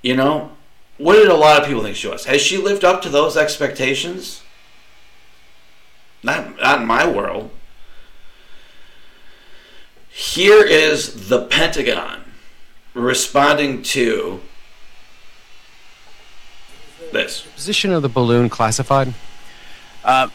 You 0.02 0.16
know, 0.16 0.52
what 0.98 1.14
did 1.14 1.28
a 1.28 1.34
lot 1.34 1.60
of 1.60 1.66
people 1.66 1.82
think 1.82 1.96
she 1.96 2.08
was? 2.08 2.24
Has 2.26 2.40
she 2.40 2.56
lived 2.58 2.84
up 2.84 3.02
to 3.02 3.08
those 3.08 3.36
expectations? 3.36 4.42
Not, 6.22 6.60
not 6.60 6.80
in 6.80 6.86
my 6.86 7.06
world. 7.08 7.50
Here 10.08 10.62
is 10.62 11.28
the 11.28 11.46
Pentagon 11.46 12.22
responding 12.94 13.82
to 13.82 14.40
this. 17.12 17.42
Position 17.54 17.92
of 17.92 18.02
the 18.02 18.08
balloon 18.08 18.48
classified? 18.48 19.14
Uh, 20.04 20.28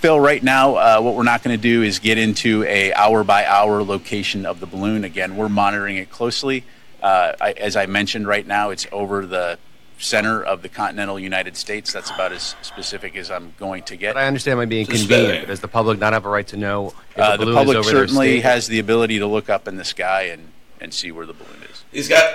Phil, 0.00 0.18
right 0.20 0.42
now, 0.42 0.76
uh, 0.76 1.00
what 1.00 1.14
we're 1.16 1.24
not 1.24 1.42
going 1.42 1.56
to 1.56 1.60
do 1.62 1.82
is 1.82 1.98
get 1.98 2.18
into 2.18 2.62
a 2.64 2.92
hour 2.94 3.24
by 3.24 3.44
hour 3.44 3.82
location 3.82 4.46
of 4.46 4.60
the 4.60 4.66
balloon. 4.66 5.02
Again, 5.04 5.36
we're 5.36 5.48
monitoring 5.48 5.96
it 5.96 6.08
closely. 6.08 6.64
Uh, 7.02 7.32
I, 7.40 7.50
as 7.52 7.74
I 7.74 7.86
mentioned, 7.86 8.28
right 8.28 8.46
now 8.46 8.70
it's 8.70 8.86
over 8.92 9.26
the 9.26 9.58
center 9.98 10.40
of 10.40 10.62
the 10.62 10.68
continental 10.68 11.18
United 11.18 11.56
States. 11.56 11.92
That's 11.92 12.10
about 12.10 12.30
as 12.32 12.54
specific 12.62 13.16
as 13.16 13.28
I'm 13.28 13.54
going 13.58 13.82
to 13.84 13.96
get. 13.96 14.14
But 14.14 14.22
I 14.22 14.26
understand 14.28 14.58
my 14.60 14.66
being 14.66 14.86
Just 14.86 15.00
convenient. 15.08 15.26
spitting. 15.28 15.42
but 15.42 15.48
Does 15.48 15.60
the 15.60 15.68
public 15.68 15.98
not 15.98 16.12
have 16.12 16.24
a 16.26 16.28
right 16.28 16.46
to 16.46 16.56
know 16.56 16.94
if 17.10 17.18
Uh, 17.18 17.36
the 17.36 17.46
the 17.46 17.54
public 17.54 17.78
is 17.78 17.86
over 17.86 17.96
certainly 17.98 18.34
state? 18.38 18.42
has 18.44 18.66
the 18.68 18.78
ability 18.78 19.18
to 19.18 19.26
look 19.26 19.48
up 19.50 19.66
in 19.66 19.74
the 19.76 19.84
sky 19.84 20.22
and, 20.30 20.52
and 20.80 20.94
see 20.94 21.10
where 21.10 21.26
the 21.26 21.32
balloon 21.32 21.62
is. 21.68 21.82
He's 21.90 22.08
got. 22.08 22.32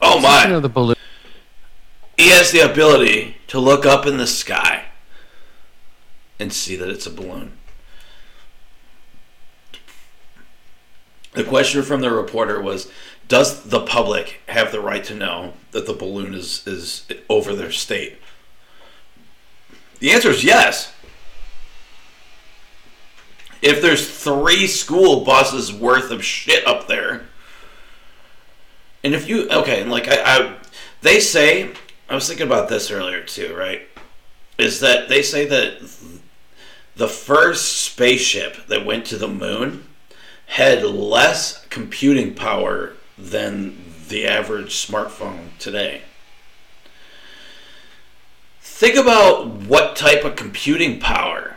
Oh 0.00 0.18
my! 0.20 0.46
the 0.58 0.68
balloon. 0.70 0.96
He 2.16 2.30
has 2.30 2.50
the 2.50 2.60
ability 2.60 3.36
to 3.48 3.58
look 3.60 3.84
up 3.84 4.06
in 4.06 4.16
the 4.16 4.26
sky 4.26 4.84
and 6.38 6.52
see 6.52 6.76
that 6.76 6.88
it's 6.88 7.06
a 7.06 7.10
balloon. 7.10 7.52
The 11.34 11.44
question 11.44 11.82
from 11.82 12.00
the 12.00 12.10
reporter 12.10 12.60
was 12.60 12.90
Does 13.28 13.64
the 13.64 13.80
public 13.80 14.40
have 14.48 14.72
the 14.72 14.80
right 14.80 15.04
to 15.04 15.14
know 15.14 15.54
that 15.72 15.86
the 15.86 15.92
balloon 15.92 16.34
is, 16.34 16.66
is 16.66 17.06
over 17.28 17.54
their 17.54 17.72
state? 17.72 18.18
The 19.98 20.12
answer 20.12 20.30
is 20.30 20.44
yes. 20.44 20.92
If 23.62 23.80
there's 23.80 24.08
three 24.08 24.66
school 24.66 25.24
buses 25.24 25.72
worth 25.72 26.10
of 26.10 26.24
shit 26.24 26.66
up 26.66 26.86
there, 26.86 27.24
and 29.02 29.14
if 29.14 29.28
you 29.28 29.48
okay, 29.50 29.80
and 29.80 29.90
like 29.90 30.06
I, 30.06 30.16
I, 30.22 30.56
they 31.00 31.18
say, 31.20 31.70
I 32.08 32.14
was 32.14 32.28
thinking 32.28 32.46
about 32.46 32.68
this 32.68 32.90
earlier 32.90 33.22
too, 33.22 33.54
right? 33.56 33.88
Is 34.58 34.80
that 34.80 35.08
they 35.08 35.22
say 35.22 35.46
that 35.46 35.80
the 36.96 37.08
first 37.08 37.82
spaceship 37.82 38.66
that 38.66 38.86
went 38.86 39.04
to 39.06 39.16
the 39.16 39.28
moon 39.28 39.86
had 40.46 40.84
less 40.84 41.64
computing 41.66 42.34
power 42.34 42.92
than 43.18 43.76
the 44.08 44.26
average 44.26 44.74
smartphone 44.74 45.48
today. 45.58 46.02
Think 48.60 48.96
about 48.96 49.46
what 49.46 49.96
type 49.96 50.24
of 50.24 50.36
computing 50.36 51.00
power 51.00 51.56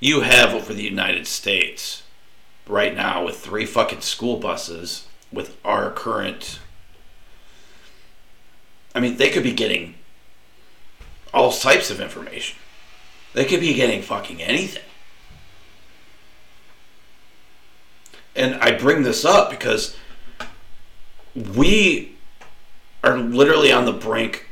you 0.00 0.20
have 0.20 0.52
over 0.52 0.74
the 0.74 0.82
United 0.82 1.26
States 1.26 2.02
right 2.66 2.94
now 2.94 3.24
with 3.24 3.38
three 3.38 3.66
fucking 3.66 4.00
school 4.00 4.38
buses 4.38 5.06
with 5.32 5.56
our 5.64 5.90
current 5.90 6.60
I 8.94 9.00
mean 9.00 9.16
they 9.16 9.30
could 9.30 9.42
be 9.42 9.52
getting 9.52 9.94
all 11.32 11.50
types 11.52 11.90
of 11.90 12.00
information. 12.00 12.56
They 13.34 13.44
could 13.44 13.60
be 13.60 13.74
getting 13.74 14.00
fucking 14.00 14.40
anything. 14.42 14.82
And 18.34 18.54
I 18.56 18.72
bring 18.72 19.02
this 19.02 19.24
up 19.24 19.50
because 19.50 19.96
we 21.34 22.16
are 23.02 23.18
literally 23.18 23.70
on 23.70 23.84
the 23.84 23.92
brink 23.92 24.48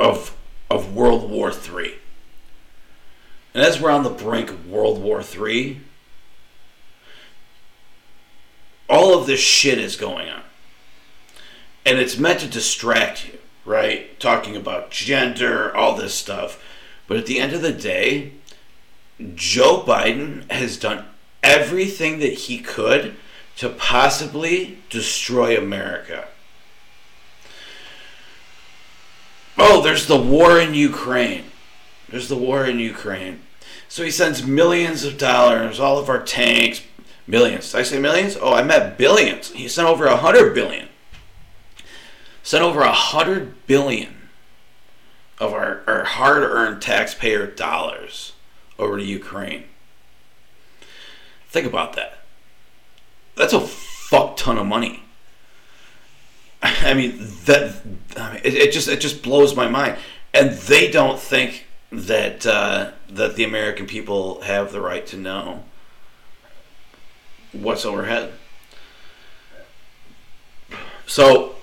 of 0.00 0.34
of 0.70 0.94
World 0.94 1.30
War 1.30 1.50
III. 1.50 1.94
And 3.52 3.62
as 3.62 3.80
we're 3.80 3.90
on 3.90 4.02
the 4.02 4.10
brink 4.10 4.50
of 4.50 4.68
World 4.68 5.00
War 5.00 5.22
III, 5.22 5.80
all 8.88 9.18
of 9.18 9.26
this 9.26 9.40
shit 9.40 9.78
is 9.78 9.94
going 9.94 10.28
on. 10.28 10.42
And 11.86 11.98
it's 11.98 12.18
meant 12.18 12.40
to 12.40 12.48
distract 12.48 13.26
you, 13.28 13.38
right? 13.64 14.18
Talking 14.18 14.56
about 14.56 14.90
gender, 14.90 15.74
all 15.76 15.94
this 15.94 16.14
stuff. 16.14 16.60
But 17.06 17.18
at 17.18 17.26
the 17.26 17.38
end 17.38 17.52
of 17.52 17.62
the 17.62 17.72
day, 17.72 18.32
Joe 19.34 19.82
Biden 19.86 20.50
has 20.50 20.76
done 20.76 21.04
everything 21.42 22.18
that 22.20 22.34
he 22.34 22.58
could 22.58 23.14
to 23.56 23.68
possibly 23.68 24.78
destroy 24.90 25.56
America. 25.56 26.26
Oh, 29.56 29.82
there's 29.82 30.06
the 30.06 30.20
war 30.20 30.58
in 30.58 30.74
Ukraine. 30.74 31.44
There's 32.08 32.28
the 32.28 32.36
war 32.36 32.64
in 32.64 32.78
Ukraine. 32.78 33.40
So 33.88 34.02
he 34.02 34.10
sends 34.10 34.44
millions 34.44 35.04
of 35.04 35.18
dollars, 35.18 35.78
all 35.78 35.98
of 35.98 36.08
our 36.08 36.22
tanks, 36.22 36.82
millions. 37.26 37.70
Did 37.70 37.78
I 37.78 37.82
say 37.84 38.00
millions? 38.00 38.36
Oh, 38.40 38.54
I 38.54 38.62
meant 38.62 38.98
billions. 38.98 39.52
He 39.52 39.68
sent 39.68 39.86
over 39.86 40.06
a 40.06 40.16
hundred 40.16 40.54
billion. 40.54 40.88
Sent 42.42 42.64
over 42.64 42.80
a 42.80 42.92
hundred 42.92 43.66
billion 43.66 44.23
of 45.38 45.52
our, 45.52 45.82
our 45.86 46.04
hard 46.04 46.42
earned 46.42 46.80
taxpayer 46.80 47.46
dollars 47.46 48.32
over 48.78 48.98
to 48.98 49.04
Ukraine. 49.04 49.64
Think 51.48 51.66
about 51.66 51.94
that. 51.94 52.18
That's 53.36 53.52
a 53.52 53.60
fuck 53.60 54.36
ton 54.36 54.58
of 54.58 54.66
money. 54.66 55.02
I 56.62 56.94
mean 56.94 57.18
that 57.44 57.82
I 58.16 58.32
mean, 58.32 58.40
it, 58.42 58.54
it 58.54 58.72
just 58.72 58.88
it 58.88 59.00
just 59.00 59.22
blows 59.22 59.54
my 59.54 59.68
mind, 59.68 59.98
and 60.32 60.52
they 60.52 60.90
don't 60.90 61.20
think 61.20 61.66
that 61.92 62.46
uh, 62.46 62.92
that 63.08 63.36
the 63.36 63.44
American 63.44 63.86
people 63.86 64.40
have 64.42 64.72
the 64.72 64.80
right 64.80 65.06
to 65.08 65.16
know 65.16 65.64
what's 67.52 67.84
overhead. 67.84 68.32
So 71.06 71.56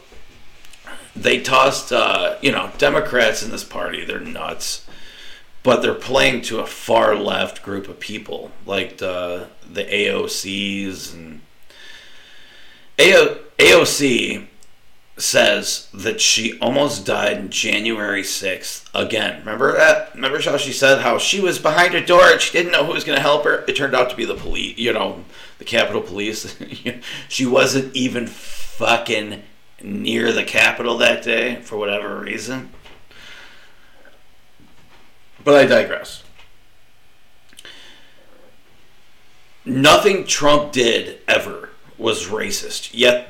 they 1.15 1.41
tossed, 1.41 1.91
uh, 1.91 2.37
you 2.41 2.51
know, 2.51 2.71
Democrats 2.77 3.43
in 3.43 3.51
this 3.51 3.63
party. 3.63 4.05
They're 4.05 4.19
nuts, 4.19 4.85
but 5.63 5.81
they're 5.81 5.93
playing 5.93 6.41
to 6.43 6.59
a 6.59 6.67
far 6.67 7.15
left 7.15 7.63
group 7.63 7.87
of 7.87 7.99
people, 7.99 8.51
like 8.65 8.97
the 8.97 9.47
the 9.69 9.83
AOCs 9.83 11.13
and 11.13 11.41
AO, 12.99 13.37
AOC 13.57 14.47
says 15.17 15.87
that 15.93 16.19
she 16.19 16.57
almost 16.59 17.05
died 17.05 17.51
January 17.51 18.23
6th 18.23 18.89
again. 18.93 19.39
Remember 19.39 19.73
that? 19.73 20.13
Remember 20.15 20.41
how 20.41 20.57
she 20.57 20.71
said 20.71 21.01
how 21.01 21.17
she 21.17 21.39
was 21.39 21.59
behind 21.59 21.93
a 21.93 22.05
door 22.05 22.31
and 22.31 22.41
she 22.41 22.51
didn't 22.51 22.71
know 22.71 22.85
who 22.85 22.93
was 22.93 23.03
going 23.03 23.17
to 23.17 23.21
help 23.21 23.43
her? 23.43 23.63
It 23.67 23.75
turned 23.75 23.95
out 23.95 24.09
to 24.09 24.15
be 24.15 24.25
the 24.25 24.35
police, 24.35 24.77
you 24.77 24.93
know, 24.93 25.23
the 25.59 25.65
Capitol 25.65 26.01
Police. 26.01 26.55
she 27.29 27.45
wasn't 27.45 27.95
even 27.95 28.27
fucking 28.27 29.43
near 29.83 30.31
the 30.31 30.43
Capitol 30.43 30.97
that 30.97 31.23
day 31.23 31.55
for 31.61 31.77
whatever 31.77 32.19
reason. 32.19 32.71
But 35.43 35.55
I 35.55 35.65
digress. 35.65 36.23
Nothing 39.65 40.25
Trump 40.25 40.71
did 40.71 41.19
ever 41.27 41.69
was 41.97 42.27
racist, 42.27 42.91
yet 42.93 43.29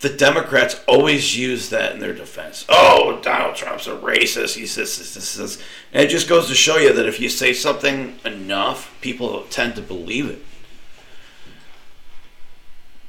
the 0.00 0.08
Democrats 0.08 0.80
always 0.86 1.36
use 1.36 1.70
that 1.70 1.92
in 1.92 1.98
their 1.98 2.14
defense. 2.14 2.64
Oh, 2.68 3.20
Donald 3.20 3.56
Trump's 3.56 3.86
a 3.86 3.96
racist. 3.96 4.54
He 4.54 4.66
says 4.66 4.96
this, 4.96 5.14
this, 5.14 5.34
this. 5.34 5.62
And 5.92 6.04
it 6.04 6.08
just 6.08 6.28
goes 6.28 6.46
to 6.48 6.54
show 6.54 6.76
you 6.76 6.92
that 6.92 7.06
if 7.06 7.20
you 7.20 7.28
say 7.28 7.52
something 7.52 8.18
enough, 8.24 8.96
people 9.00 9.42
tend 9.50 9.74
to 9.74 9.82
believe 9.82 10.30
it. 10.30 10.44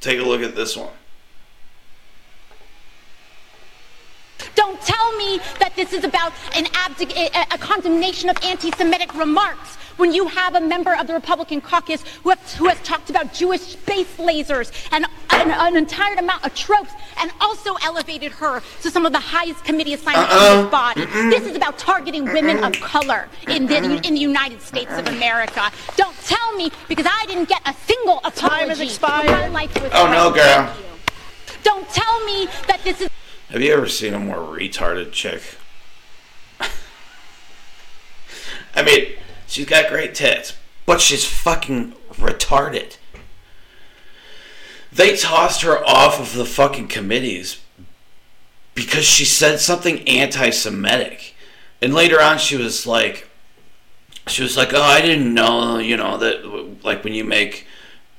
Take 0.00 0.18
a 0.18 0.24
look 0.24 0.42
at 0.42 0.56
this 0.56 0.76
one. 0.76 0.92
Don't 4.54 4.80
tell 4.82 5.16
me 5.16 5.38
that 5.58 5.72
this 5.76 5.92
is 5.92 6.04
about 6.04 6.32
an 6.56 6.64
abdic- 6.66 7.16
a, 7.16 7.54
a 7.54 7.58
condemnation 7.58 8.28
of 8.28 8.36
anti-Semitic 8.42 9.14
remarks 9.14 9.76
when 9.96 10.12
you 10.14 10.26
have 10.28 10.54
a 10.54 10.60
member 10.60 10.94
of 10.96 11.06
the 11.06 11.12
Republican 11.12 11.60
caucus 11.60 12.02
who, 12.22 12.30
have, 12.30 12.52
who 12.54 12.66
has 12.68 12.80
talked 12.82 13.10
about 13.10 13.34
Jewish 13.34 13.60
space 13.60 14.16
lasers 14.16 14.72
and 14.92 15.04
an, 15.30 15.50
an 15.50 15.76
entire 15.76 16.14
amount 16.14 16.44
of 16.44 16.54
tropes 16.54 16.90
and 17.20 17.30
also 17.40 17.74
elevated 17.84 18.32
her 18.32 18.62
to 18.82 18.90
some 18.90 19.04
of 19.04 19.12
the 19.12 19.20
highest 19.20 19.62
committee 19.64 19.92
assignments 19.92 20.32
Uh-uh. 20.32 20.38
in 20.38 20.56
this 20.56 20.64
uh-uh. 20.64 20.70
body. 20.70 21.04
This 21.30 21.46
is 21.46 21.54
about 21.54 21.76
targeting 21.78 22.24
women 22.24 22.64
of 22.64 22.72
color 22.80 23.28
in 23.48 23.66
the, 23.66 23.76
in 23.76 24.14
the 24.14 24.20
United 24.20 24.62
States 24.62 24.90
of 24.92 25.06
America. 25.08 25.70
Don't 25.96 26.16
tell 26.24 26.56
me 26.56 26.70
because 26.88 27.06
I 27.08 27.26
didn't 27.26 27.48
get 27.50 27.60
a 27.66 27.74
single 27.86 28.20
apology 28.24 28.68
has 28.68 28.78
for 28.78 28.84
expired. 28.84 29.26
my 29.26 29.48
life 29.48 29.74
was 29.82 29.92
Oh, 29.94 30.10
no, 30.10 30.30
girl. 30.32 30.74
Don't 31.62 31.86
tell 31.90 32.24
me 32.24 32.46
that 32.68 32.80
this 32.84 33.02
is 33.02 33.10
Have 33.50 33.62
you 33.62 33.72
ever 33.72 33.88
seen 33.88 34.14
a 34.14 34.20
more 34.20 34.36
retarded 34.36 35.10
chick? 35.10 35.42
I 38.76 38.82
mean, 38.84 39.14
she's 39.48 39.66
got 39.66 39.90
great 39.90 40.14
tits, 40.14 40.56
but 40.86 41.00
she's 41.00 41.24
fucking 41.24 41.94
retarded. 42.12 42.96
They 44.92 45.16
tossed 45.16 45.62
her 45.62 45.84
off 45.84 46.20
of 46.20 46.34
the 46.34 46.44
fucking 46.44 46.88
committees 46.88 47.60
because 48.74 49.04
she 49.04 49.24
said 49.24 49.58
something 49.58 50.06
anti 50.08 50.50
Semitic. 50.50 51.34
And 51.82 51.92
later 51.92 52.20
on, 52.20 52.38
she 52.38 52.56
was 52.56 52.86
like, 52.86 53.28
she 54.28 54.44
was 54.44 54.56
like, 54.56 54.72
oh, 54.72 54.82
I 54.82 55.00
didn't 55.00 55.34
know, 55.34 55.78
you 55.78 55.96
know, 55.96 56.16
that, 56.18 56.84
like, 56.84 57.02
when 57.02 57.14
you 57.14 57.24
make, 57.24 57.66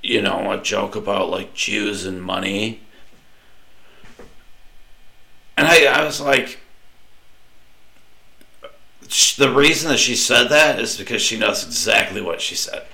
you 0.04 0.22
know, 0.22 0.52
a 0.52 0.62
joke 0.62 0.98
about, 0.98 1.30
like, 1.30 1.54
Jews 1.54 2.06
and 2.06 2.22
money. 2.22 2.82
And 5.62 5.69
I, 5.69 5.86
I 5.86 6.04
was 6.04 6.19
like, 6.19 6.58
the 9.38 9.54
reason 9.54 9.91
that 9.91 10.00
she 10.00 10.15
said 10.15 10.45
that 10.45 10.80
is 10.80 10.97
because 10.97 11.21
she 11.21 11.38
knows 11.38 11.63
exactly 11.63 12.19
what 12.19 12.41
she 12.41 12.56
said. 12.56 12.88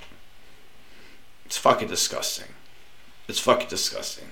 It's 1.46 1.56
fucking 1.56 1.88
disgusting. 1.88 2.48
It's 3.26 3.38
fucking 3.38 3.68
disgusting. 3.68 4.26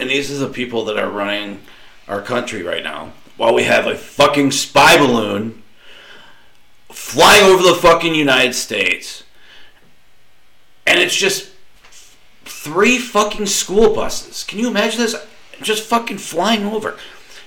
And 0.00 0.10
these 0.10 0.32
are 0.32 0.44
the 0.44 0.52
people 0.52 0.84
that 0.86 0.98
are 0.98 1.08
running 1.08 1.60
our 2.08 2.20
country 2.20 2.64
right 2.64 2.82
now. 2.82 3.12
While 3.36 3.54
we 3.54 3.62
have 3.62 3.86
a 3.86 3.94
fucking 3.94 4.50
spy 4.50 4.96
balloon 4.96 5.62
flying 6.90 7.44
over 7.44 7.62
the 7.62 7.76
fucking 7.76 8.16
United 8.16 8.54
States. 8.54 9.22
And 10.88 10.98
it's 10.98 11.14
just 11.14 11.52
three 12.44 12.98
fucking 12.98 13.46
school 13.46 13.94
buses. 13.94 14.42
Can 14.42 14.58
you 14.58 14.66
imagine 14.66 15.02
this? 15.02 15.14
Just 15.62 15.84
fucking 15.84 16.18
flying 16.18 16.64
over. 16.64 16.98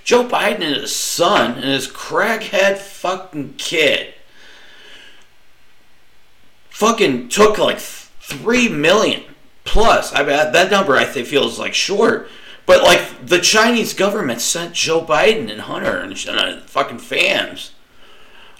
Joe 0.07 0.25
Biden 0.25 0.61
and 0.61 0.77
his 0.77 0.95
son 0.95 1.55
and 1.55 1.65
his 1.65 1.85
crackhead 1.85 2.77
fucking 2.77 3.55
kid 3.57 4.13
fucking 6.69 7.27
took 7.27 7.57
like 7.57 7.77
three 7.77 8.69
million 8.69 9.23
plus. 9.65 10.15
I 10.15 10.19
mean, 10.19 10.53
that 10.53 10.71
number 10.71 10.95
I 10.95 11.03
think 11.03 11.27
feels 11.27 11.59
like 11.59 11.73
short, 11.73 12.29
but 12.65 12.83
like 12.83 13.01
the 13.25 13.39
Chinese 13.39 13.93
government 13.93 14.39
sent 14.39 14.75
Joe 14.75 15.03
Biden 15.03 15.51
and 15.51 15.59
Hunter 15.59 15.97
and 15.97 16.13
uh, 16.29 16.61
fucking 16.61 16.99
fans 16.99 17.73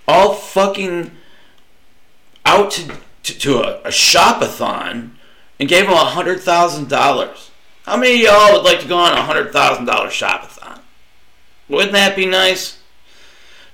all 0.06 0.34
fucking 0.34 1.12
out 2.46 2.72
to 2.72 2.94
to, 3.24 3.40
to 3.40 3.58
a, 3.60 3.82
a 3.84 3.90
shopathon 3.90 5.12
and 5.62 5.70
gave 5.70 5.86
them 5.86 5.94
a 5.94 5.98
hundred 5.98 6.42
thousand 6.42 6.90
dollars. 6.90 7.52
How 7.86 7.96
many 7.96 8.16
of 8.16 8.34
y'all 8.34 8.52
would 8.52 8.66
like 8.66 8.82
to 8.82 8.88
go 8.90 8.98
on 8.98 9.14
a 9.14 9.22
hundred 9.22 9.54
thousand 9.54 9.86
dollar 9.86 10.10
shopathon? 10.10 10.57
Wouldn't 11.70 11.92
that 11.92 12.16
be 12.16 12.26
nice? 12.26 12.80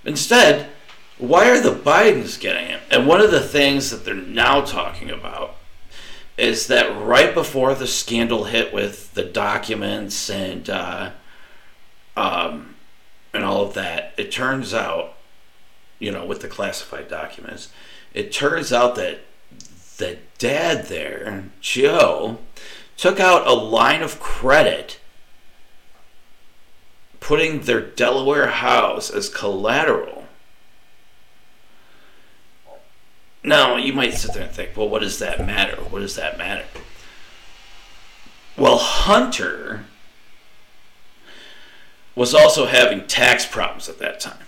Instead, 0.06 0.70
why 1.18 1.50
are 1.50 1.62
the 1.62 1.76
Bidens 1.76 2.40
getting 2.40 2.68
it? 2.68 2.82
And 2.90 3.08
one 3.08 3.22
of 3.22 3.32
the 3.32 3.40
things 3.40 3.92
that 3.92 4.04
they're 4.04 4.16
now 4.16 4.62
talking 4.62 5.10
about 5.10 5.56
is 6.38 6.68
that 6.68 6.90
right 7.00 7.34
before 7.34 7.76
the 7.76 7.88
scandal 7.88 8.46
hit 8.46 8.74
with 8.74 9.14
the 9.14 9.24
documents 9.24 10.30
and 10.30 10.70
uh, 10.70 11.12
um, 12.18 12.76
and 13.34 13.44
all 13.44 13.66
of 13.66 13.74
that, 13.74 14.14
it 14.18 14.32
turns 14.32 14.74
out, 14.74 15.16
you 16.00 16.12
know, 16.12 16.26
with 16.26 16.42
the 16.42 16.48
classified 16.48 17.08
documents, 17.08 17.72
it 18.14 18.32
turns 18.32 18.72
out 18.72 18.96
that 18.96 19.22
the 19.98 20.18
dad 20.38 20.88
there, 20.88 21.46
Joe, 21.62 22.40
took 22.98 23.20
out 23.20 23.48
a 23.48 23.54
line 23.54 24.02
of 24.02 24.20
credit 24.20 25.00
putting 27.24 27.62
their 27.62 27.80
Delaware 27.80 28.48
house 28.48 29.10
as 29.10 29.30
collateral. 29.30 30.26
Now, 33.42 33.78
you 33.78 33.94
might 33.94 34.14
sit 34.14 34.34
there 34.34 34.44
and 34.44 34.52
think, 34.52 34.76
well, 34.76 34.90
what 34.90 35.02
does 35.02 35.20
that 35.20 35.40
matter? 35.40 35.78
What 35.78 36.00
does 36.00 36.18
that 36.18 36.38
matter? 36.38 36.66
Well, 38.58 38.78
Hunter 38.78 39.86
was 42.14 42.36
also 42.36 42.66
having 42.66 43.08
tax 43.08 43.46
problems 43.46 43.88
at 43.88 44.00
that 44.00 44.20
time. 44.20 44.46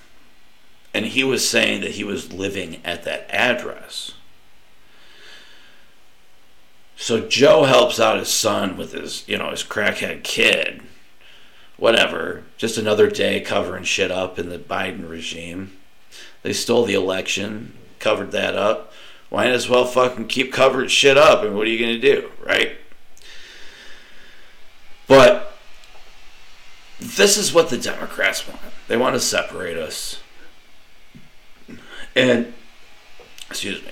And 0.93 1.05
he 1.05 1.23
was 1.23 1.47
saying 1.47 1.79
that 1.79 1.91
he 1.91 2.03
was 2.03 2.33
living 2.33 2.81
at 2.83 3.05
that 3.05 3.25
address. 3.29 4.15
So 6.97 7.25
Joe 7.25 7.63
helps 7.63 8.01
out 8.01 8.19
his 8.19 8.29
son 8.29 8.75
with 8.75 8.91
his, 8.91 9.25
you 9.29 9.37
know, 9.37 9.51
his 9.51 9.63
crackhead 9.63 10.23
kid 10.23 10.81
whatever, 11.77 12.43
just 12.57 12.77
another 12.77 13.09
day 13.09 13.41
covering 13.41 13.83
shit 13.83 14.11
up 14.11 14.39
in 14.39 14.49
the 14.49 14.57
Biden 14.57 15.09
regime. 15.09 15.77
They 16.43 16.53
stole 16.53 16.85
the 16.85 16.93
election, 16.93 17.73
covered 17.99 18.31
that 18.31 18.55
up. 18.55 18.91
Might 19.31 19.51
as 19.51 19.67
well 19.67 19.85
fucking 19.85 20.27
keep 20.27 20.53
covering 20.53 20.87
shit 20.87 21.17
up, 21.17 21.43
and 21.43 21.55
what 21.55 21.67
are 21.67 21.69
you 21.69 21.79
going 21.79 21.99
to 21.99 22.15
do, 22.15 22.29
right? 22.45 22.77
But 25.07 25.53
this 26.99 27.37
is 27.37 27.53
what 27.53 27.69
the 27.69 27.77
Democrats 27.77 28.47
want. 28.47 28.61
They 28.87 28.95
want 28.95 29.15
to 29.15 29.19
separate 29.19 29.77
us. 29.77 30.21
And, 32.15 32.53
excuse 33.49 33.83
me, 33.83 33.91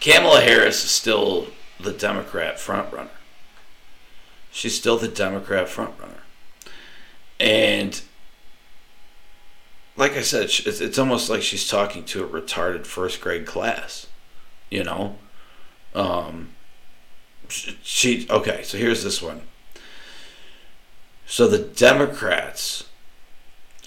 Kamala 0.00 0.40
Harris 0.40 0.82
is 0.82 0.90
still 0.90 1.48
the 1.78 1.92
Democrat 1.92 2.56
frontrunner. 2.56 3.08
She's 4.50 4.76
still 4.76 4.98
the 4.98 5.08
Democrat 5.08 5.68
frontrunner 5.68 6.21
and 7.42 8.00
like 9.96 10.12
I 10.12 10.22
said, 10.22 10.44
it's, 10.44 10.80
it's 10.80 10.98
almost 10.98 11.28
like 11.28 11.42
she's 11.42 11.68
talking 11.68 12.04
to 12.04 12.24
a 12.24 12.28
retarded 12.28 12.86
first 12.86 13.20
grade 13.20 13.46
class, 13.46 14.06
you 14.70 14.84
know. 14.84 15.16
Um, 15.92 16.50
she 17.48 18.26
okay. 18.30 18.62
So 18.62 18.78
here's 18.78 19.02
this 19.02 19.20
one. 19.20 19.42
So 21.26 21.48
the 21.48 21.58
Democrats 21.58 22.88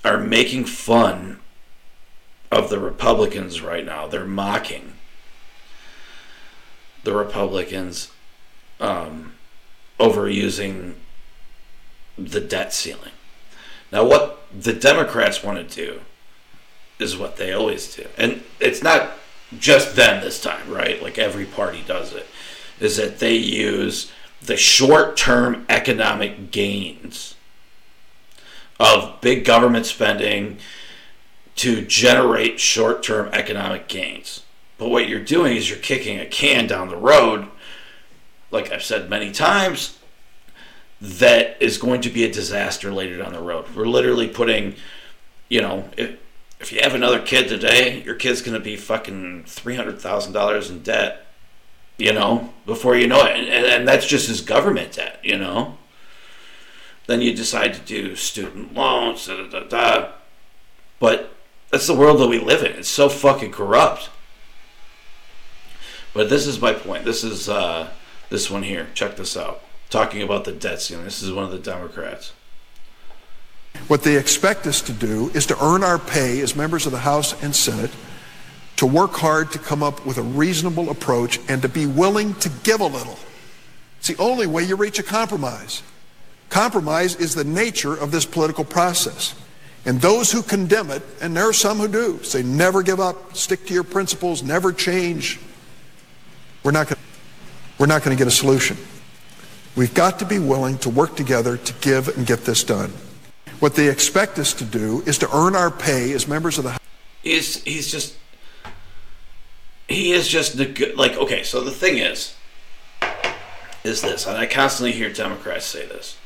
are 0.03 0.19
making 0.19 0.65
fun 0.65 1.39
of 2.51 2.69
the 2.69 2.79
Republicans 2.79 3.61
right 3.61 3.85
now. 3.85 4.05
They're 4.05 4.25
mocking 4.25 4.93
the 7.03 7.13
Republicans 7.13 8.11
um, 8.81 9.33
over 9.97 10.29
using 10.29 10.95
the 12.17 12.41
debt 12.41 12.73
ceiling. 12.73 13.11
Now, 13.91 14.05
what 14.05 14.45
the 14.57 14.73
Democrats 14.73 15.43
want 15.43 15.69
to 15.69 15.75
do 15.75 16.01
is 16.99 17.17
what 17.17 17.37
they 17.37 17.53
always 17.53 17.95
do. 17.95 18.07
And 18.17 18.43
it's 18.59 18.81
not 18.81 19.11
just 19.59 19.95
them 19.95 20.23
this 20.23 20.41
time, 20.41 20.69
right? 20.69 21.01
Like 21.01 21.17
every 21.17 21.45
party 21.45 21.83
does 21.85 22.13
it. 22.13 22.27
Is 22.79 22.97
that 22.97 23.19
they 23.19 23.35
use 23.35 24.11
the 24.41 24.57
short 24.57 25.17
term 25.17 25.65
economic 25.69 26.51
gains 26.51 27.35
of 28.79 29.19
big 29.21 29.45
government 29.45 29.85
spending 29.85 30.57
to 31.55 31.81
generate 31.81 32.59
short 32.59 33.01
term 33.01 33.29
economic 33.31 33.87
gains. 33.87 34.43
But 34.77 34.89
what 34.89 35.07
you're 35.07 35.23
doing 35.23 35.55
is 35.55 35.69
you're 35.69 35.79
kicking 35.79 36.19
a 36.19 36.25
can 36.25 36.67
down 36.67 36.89
the 36.89 36.97
road, 36.97 37.47
like 38.51 38.71
I've 38.71 38.83
said 38.83 39.09
many 39.09 39.31
times, 39.31 39.97
that 41.01 41.57
is 41.59 41.77
going 41.77 42.01
to 42.01 42.09
be 42.09 42.23
a 42.23 42.31
disaster 42.31 42.91
later 42.91 43.17
down 43.17 43.33
the 43.33 43.41
road. 43.41 43.65
We're 43.75 43.87
literally 43.87 44.27
putting, 44.27 44.75
you 45.49 45.61
know, 45.61 45.89
if, 45.97 46.17
if 46.59 46.71
you 46.71 46.79
have 46.81 46.95
another 46.95 47.21
kid 47.21 47.47
today, 47.47 48.01
your 48.03 48.15
kid's 48.15 48.41
going 48.41 48.57
to 48.57 48.63
be 48.63 48.77
fucking 48.77 49.43
$300,000 49.43 50.69
in 50.69 50.83
debt, 50.83 51.27
you 51.97 52.13
know, 52.13 52.53
before 52.65 52.95
you 52.95 53.07
know 53.07 53.25
it. 53.25 53.35
And, 53.35 53.65
and 53.65 53.87
that's 53.87 54.05
just 54.05 54.27
his 54.27 54.41
government 54.41 54.93
debt, 54.93 55.19
you 55.21 55.37
know. 55.37 55.77
Then 57.07 57.21
you 57.21 57.35
decide 57.35 57.73
to 57.75 57.81
do 57.81 58.15
student 58.15 58.73
loans, 58.73 59.27
da, 59.27 59.35
da, 59.35 59.59
da, 59.59 59.67
da. 59.67 60.11
But 60.99 61.35
that's 61.71 61.87
the 61.87 61.93
world 61.93 62.19
that 62.19 62.29
we 62.29 62.39
live 62.39 62.63
in. 62.63 62.71
It's 62.71 62.89
so 62.89 63.09
fucking 63.09 63.51
corrupt. 63.51 64.09
But 66.13 66.29
this 66.29 66.47
is 66.47 66.61
my 66.61 66.73
point. 66.73 67.03
This 67.03 67.23
is 67.25 67.49
uh, 67.49 67.89
this 68.29 68.49
one 68.49 68.63
here. 68.63 68.87
Check 68.93 69.17
this 69.17 69.35
out 69.35 69.64
talking 69.89 70.21
about 70.21 70.45
the 70.45 70.51
debt 70.51 70.81
ceiling. 70.81 71.05
This 71.05 71.21
is 71.21 71.31
one 71.31 71.45
of 71.45 71.51
the 71.51 71.59
Democrats. 71.59 72.33
What 73.87 74.03
they 74.03 74.17
expect 74.17 74.65
us 74.65 74.81
to 74.81 74.93
do 74.93 75.29
is 75.33 75.45
to 75.47 75.63
earn 75.63 75.83
our 75.83 75.99
pay 75.99 76.39
as 76.41 76.55
members 76.55 76.85
of 76.85 76.91
the 76.91 76.99
House 76.99 77.41
and 77.43 77.55
Senate, 77.55 77.91
to 78.77 78.85
work 78.85 79.13
hard 79.13 79.51
to 79.51 79.59
come 79.59 79.83
up 79.83 80.05
with 80.05 80.17
a 80.17 80.23
reasonable 80.23 80.89
approach, 80.89 81.39
and 81.47 81.61
to 81.61 81.69
be 81.69 81.85
willing 81.85 82.33
to 82.35 82.49
give 82.63 82.81
a 82.81 82.85
little. 82.85 83.17
It's 83.99 84.07
the 84.07 84.17
only 84.17 84.47
way 84.47 84.63
you 84.63 84.75
reach 84.75 84.99
a 84.99 85.03
compromise. 85.03 85.83
Compromise 86.49 87.15
is 87.15 87.35
the 87.35 87.43
nature 87.43 87.93
of 87.93 88.11
this 88.11 88.25
political 88.25 88.63
process. 88.63 89.35
And 89.85 90.01
those 90.01 90.31
who 90.31 90.41
condemn 90.41 90.89
it, 90.89 91.03
and 91.21 91.37
there 91.37 91.47
are 91.47 91.53
some 91.53 91.77
who 91.77 91.87
do, 91.87 92.23
say 92.23 92.41
never 92.41 92.81
give 92.81 92.99
up, 92.99 93.35
stick 93.35 93.67
to 93.67 93.73
your 93.73 93.83
principles, 93.83 94.41
never 94.41 94.73
change. 94.73 95.39
We're 96.63 96.71
not 96.71 96.87
going 96.87 96.99
we're 97.77 97.87
not 97.87 98.03
going 98.03 98.15
to 98.15 98.19
get 98.19 98.27
a 98.27 98.35
solution. 98.35 98.77
We've 99.75 99.93
got 99.93 100.19
to 100.19 100.25
be 100.25 100.39
willing 100.39 100.77
to 100.79 100.89
work 100.89 101.15
together 101.15 101.57
to 101.57 101.73
give 101.81 102.07
and 102.17 102.25
get 102.25 102.45
this 102.45 102.63
done. 102.63 102.93
What 103.59 103.75
they 103.75 103.89
expect 103.89 104.39
us 104.39 104.53
to 104.53 104.63
do 104.63 105.03
is 105.05 105.17
to 105.19 105.35
earn 105.35 105.55
our 105.55 105.71
pay 105.71 106.11
as 106.13 106.27
members 106.27 106.57
of 106.57 106.63
the 106.63 106.71
House. 106.71 106.79
He's, 107.21 107.63
he's 107.63 107.91
just. 107.91 108.15
He 109.87 110.13
is 110.13 110.27
just 110.27 110.57
like 110.95 111.15
okay. 111.15 111.43
So 111.43 111.61
the 111.61 111.71
thing 111.71 111.99
is, 111.99 112.35
is 113.83 114.01
this, 114.01 114.25
and 114.25 114.35
I 114.35 114.47
constantly 114.47 114.93
hear 114.93 115.11
Democrats 115.11 115.65
say 115.65 115.85
this, 115.85 116.17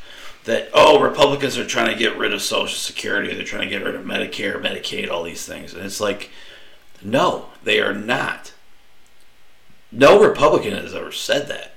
that 0.46 0.70
oh 0.74 1.02
Republicans 1.02 1.58
are 1.58 1.66
trying 1.66 1.92
to 1.92 2.00
get 2.00 2.18
rid 2.18 2.32
of 2.32 2.42
Social 2.42 2.78
Security, 2.78 3.34
they're 3.34 3.44
trying 3.44 3.64
to 3.64 3.70
get 3.70 3.84
rid 3.84 3.96
of 3.96 4.06
Medicare, 4.06 4.62
Medicaid, 4.62 5.10
all 5.10 5.24
these 5.24 5.46
things, 5.46 5.74
and 5.74 5.84
it's 5.84 6.00
like, 6.00 6.30
no, 7.04 7.48
they 7.64 7.82
are 7.82 7.94
not. 7.94 8.54
No 9.92 10.24
Republican 10.24 10.74
has 10.74 10.96
ever 10.96 11.12
said 11.12 11.50
that. 11.50 11.74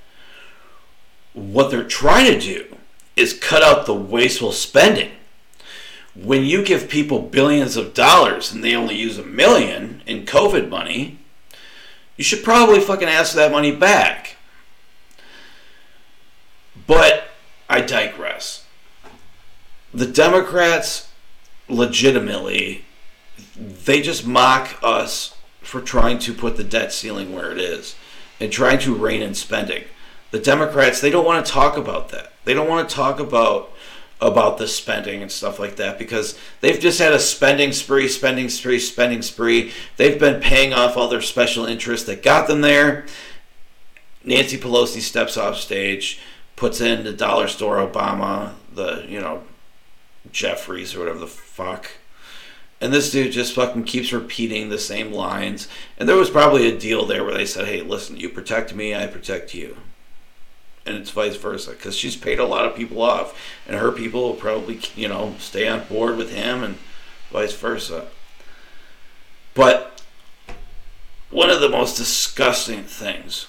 What 1.35 1.71
they're 1.71 1.85
trying 1.85 2.27
to 2.27 2.41
do 2.41 2.77
is 3.17 3.39
cut 3.39 3.63
out 3.63 3.87
the 3.87 3.95
wasteful 3.95 4.53
spending. 4.53 5.11
when 6.15 6.45
you 6.45 6.63
give 6.63 6.91
people 6.91 7.23
billions 7.23 7.75
of 7.75 7.95
dollars 7.95 8.53
and 8.53 8.63
they 8.63 8.77
only 8.77 8.95
use 8.95 9.17
a 9.17 9.25
million 9.25 10.03
in 10.07 10.27
COVID 10.27 10.69
money, 10.69 11.19
you 12.19 12.25
should 12.25 12.45
probably 12.45 12.81
fucking 12.81 13.09
ask 13.09 13.35
that 13.35 13.51
money 13.51 13.75
back. 13.75 14.37
But 16.87 17.29
I 17.69 17.81
digress. 17.81 18.67
The 19.95 20.07
Democrats 20.07 21.09
legitimately 21.69 22.85
they 23.57 24.03
just 24.03 24.27
mock 24.27 24.79
us 24.83 25.35
for 25.61 25.81
trying 25.81 26.19
to 26.19 26.35
put 26.35 26.57
the 26.57 26.65
debt 26.65 26.93
ceiling 26.93 27.33
where 27.33 27.51
it 27.51 27.59
is 27.59 27.95
and 28.41 28.53
trying 28.53 28.79
to 28.81 28.95
rein 28.95 29.23
in 29.23 29.35
spending. 29.35 29.85
The 30.33 30.41
Democrats, 30.41 31.01
they 31.01 31.11
don't 31.11 31.25
want 31.25 31.47
to 31.47 31.53
talk 31.53 31.77
about 31.77 32.09
that. 32.09 32.33
They 32.45 32.55
don't 32.55 32.69
want 32.69 32.89
to 32.89 32.95
talk 32.95 33.21
about 33.21 33.71
about 34.21 34.57
the 34.57 34.69
spending 34.69 35.21
and 35.21 35.33
stuff 35.33 35.59
like 35.59 35.77
that 35.77 35.99
because 35.99 36.39
they've 36.61 36.79
just 36.79 37.01
had 37.01 37.13
a 37.13 37.19
spending 37.19 37.73
spree, 37.73 38.07
spending 38.07 38.49
spree, 38.49 38.79
spending 38.79 39.21
spree. 39.21 39.73
They've 39.97 40.19
been 40.19 40.41
paying 40.41 40.73
off 40.73 40.97
all 40.97 41.09
their 41.09 41.21
special 41.21 41.67
interests 41.67 42.07
that 42.07 42.23
got 42.23 42.47
them 42.47 42.61
there. 42.61 43.05
Nancy 44.25 44.57
Pelosi 44.57 45.01
steps 45.01 45.37
off 45.37 45.57
stage, 45.57 46.21
puts 46.55 46.81
in 46.81 47.03
the 47.03 47.13
dollar 47.13 47.49
store 47.49 47.79
Obama, 47.79 48.53
the, 48.73 49.05
you 49.09 49.21
know, 49.21 49.43
Jeffries 50.31 50.95
or 50.95 51.01
whatever 51.01 51.19
the 51.19 51.27
fuck. 51.27 51.91
And 52.81 52.93
this 52.93 53.11
dude 53.11 53.33
just 53.33 53.55
fucking 53.55 53.85
keeps 53.85 54.13
repeating 54.13 54.69
the 54.69 54.79
same 54.79 55.13
lines. 55.13 55.67
And 55.99 56.09
there 56.09 56.17
was 56.17 56.31
probably 56.31 56.69
a 56.69 56.79
deal 56.79 57.07
there 57.07 57.25
where 57.25 57.35
they 57.35 57.47
said, 57.47 57.67
hey, 57.67 57.83
listen, 57.83 58.17
you 58.17 58.29
protect 58.29 58.75
me, 58.75 58.95
I 58.95 59.09
protect 59.09 59.53
you. 59.53 59.77
And 60.85 60.97
it's 60.97 61.11
vice 61.11 61.37
versa. 61.37 61.71
Because 61.71 61.97
she's 61.97 62.17
paid 62.17 62.39
a 62.39 62.45
lot 62.45 62.67
of 62.67 62.77
people 62.77 63.03
off. 63.03 63.39
And 63.67 63.77
her 63.77 63.93
people 63.93 64.23
will 64.23 64.35
probably, 64.35 64.81
you 64.97 65.09
know, 65.09 65.37
stay 65.39 65.69
on 65.69 65.85
board 65.85 66.17
with 66.17 66.33
him 66.33 66.63
and 66.63 66.79
vice 67.31 67.55
versa. 67.55 68.09
But 69.55 70.03
one 71.31 71.51
of 71.51 71.61
the 71.61 71.69
most 71.69 71.97
disgusting 71.97 72.85
things 72.85 73.47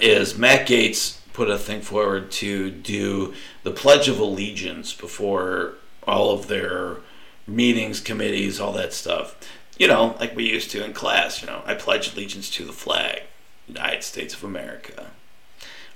is 0.00 0.36
Matt 0.36 0.66
Gaetz 0.66 1.18
put 1.32 1.50
a 1.50 1.58
thing 1.58 1.80
forward 1.80 2.30
to 2.30 2.70
do 2.70 3.34
the 3.62 3.70
Pledge 3.70 4.08
of 4.08 4.18
Allegiance 4.18 4.92
before 4.92 5.74
all 6.06 6.30
of 6.32 6.48
their 6.48 6.98
meetings, 7.46 8.00
committees, 8.00 8.60
all 8.60 8.72
that 8.72 8.92
stuff. 8.92 9.36
You 9.78 9.88
know, 9.88 10.16
like 10.18 10.34
we 10.34 10.48
used 10.48 10.70
to 10.70 10.84
in 10.84 10.92
class, 10.92 11.42
you 11.42 11.46
know, 11.46 11.62
I 11.66 11.74
pledge 11.74 12.14
allegiance 12.14 12.48
to 12.50 12.64
the 12.64 12.72
flag, 12.72 13.22
United 13.68 14.02
States 14.02 14.34
of 14.34 14.42
America. 14.42 15.10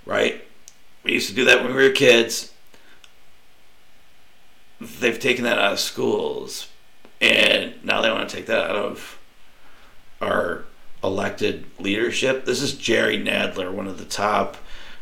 Right? 0.07 0.45
We 1.05 1.13
used 1.13 1.29
to 1.29 1.35
do 1.35 1.45
that 1.47 1.63
when 1.63 1.75
we 1.75 1.83
were 1.83 1.91
kids. 1.91 2.53
They've 4.81 5.19
taken 5.19 5.45
that 5.45 5.59
out 5.59 5.73
of 5.75 5.81
schools, 5.81 6.69
and 7.21 7.75
now 7.85 8.01
they 8.01 8.11
want 8.11 8.29
to 8.29 8.37
take 8.37 8.47
that 8.47 8.71
out 8.71 8.77
of 8.77 9.19
our 10.21 10.65
elected 11.03 11.65
leadership. 11.79 12.45
This 12.45 12.63
is 12.63 12.75
Jerry 12.75 13.19
Nadler, 13.19 13.73
one 13.73 13.87
of 13.87 13.99
the 13.99 14.05
top 14.05 14.57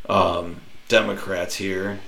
um, 0.08 0.60
Democrats 0.88 1.56
here. 1.56 2.00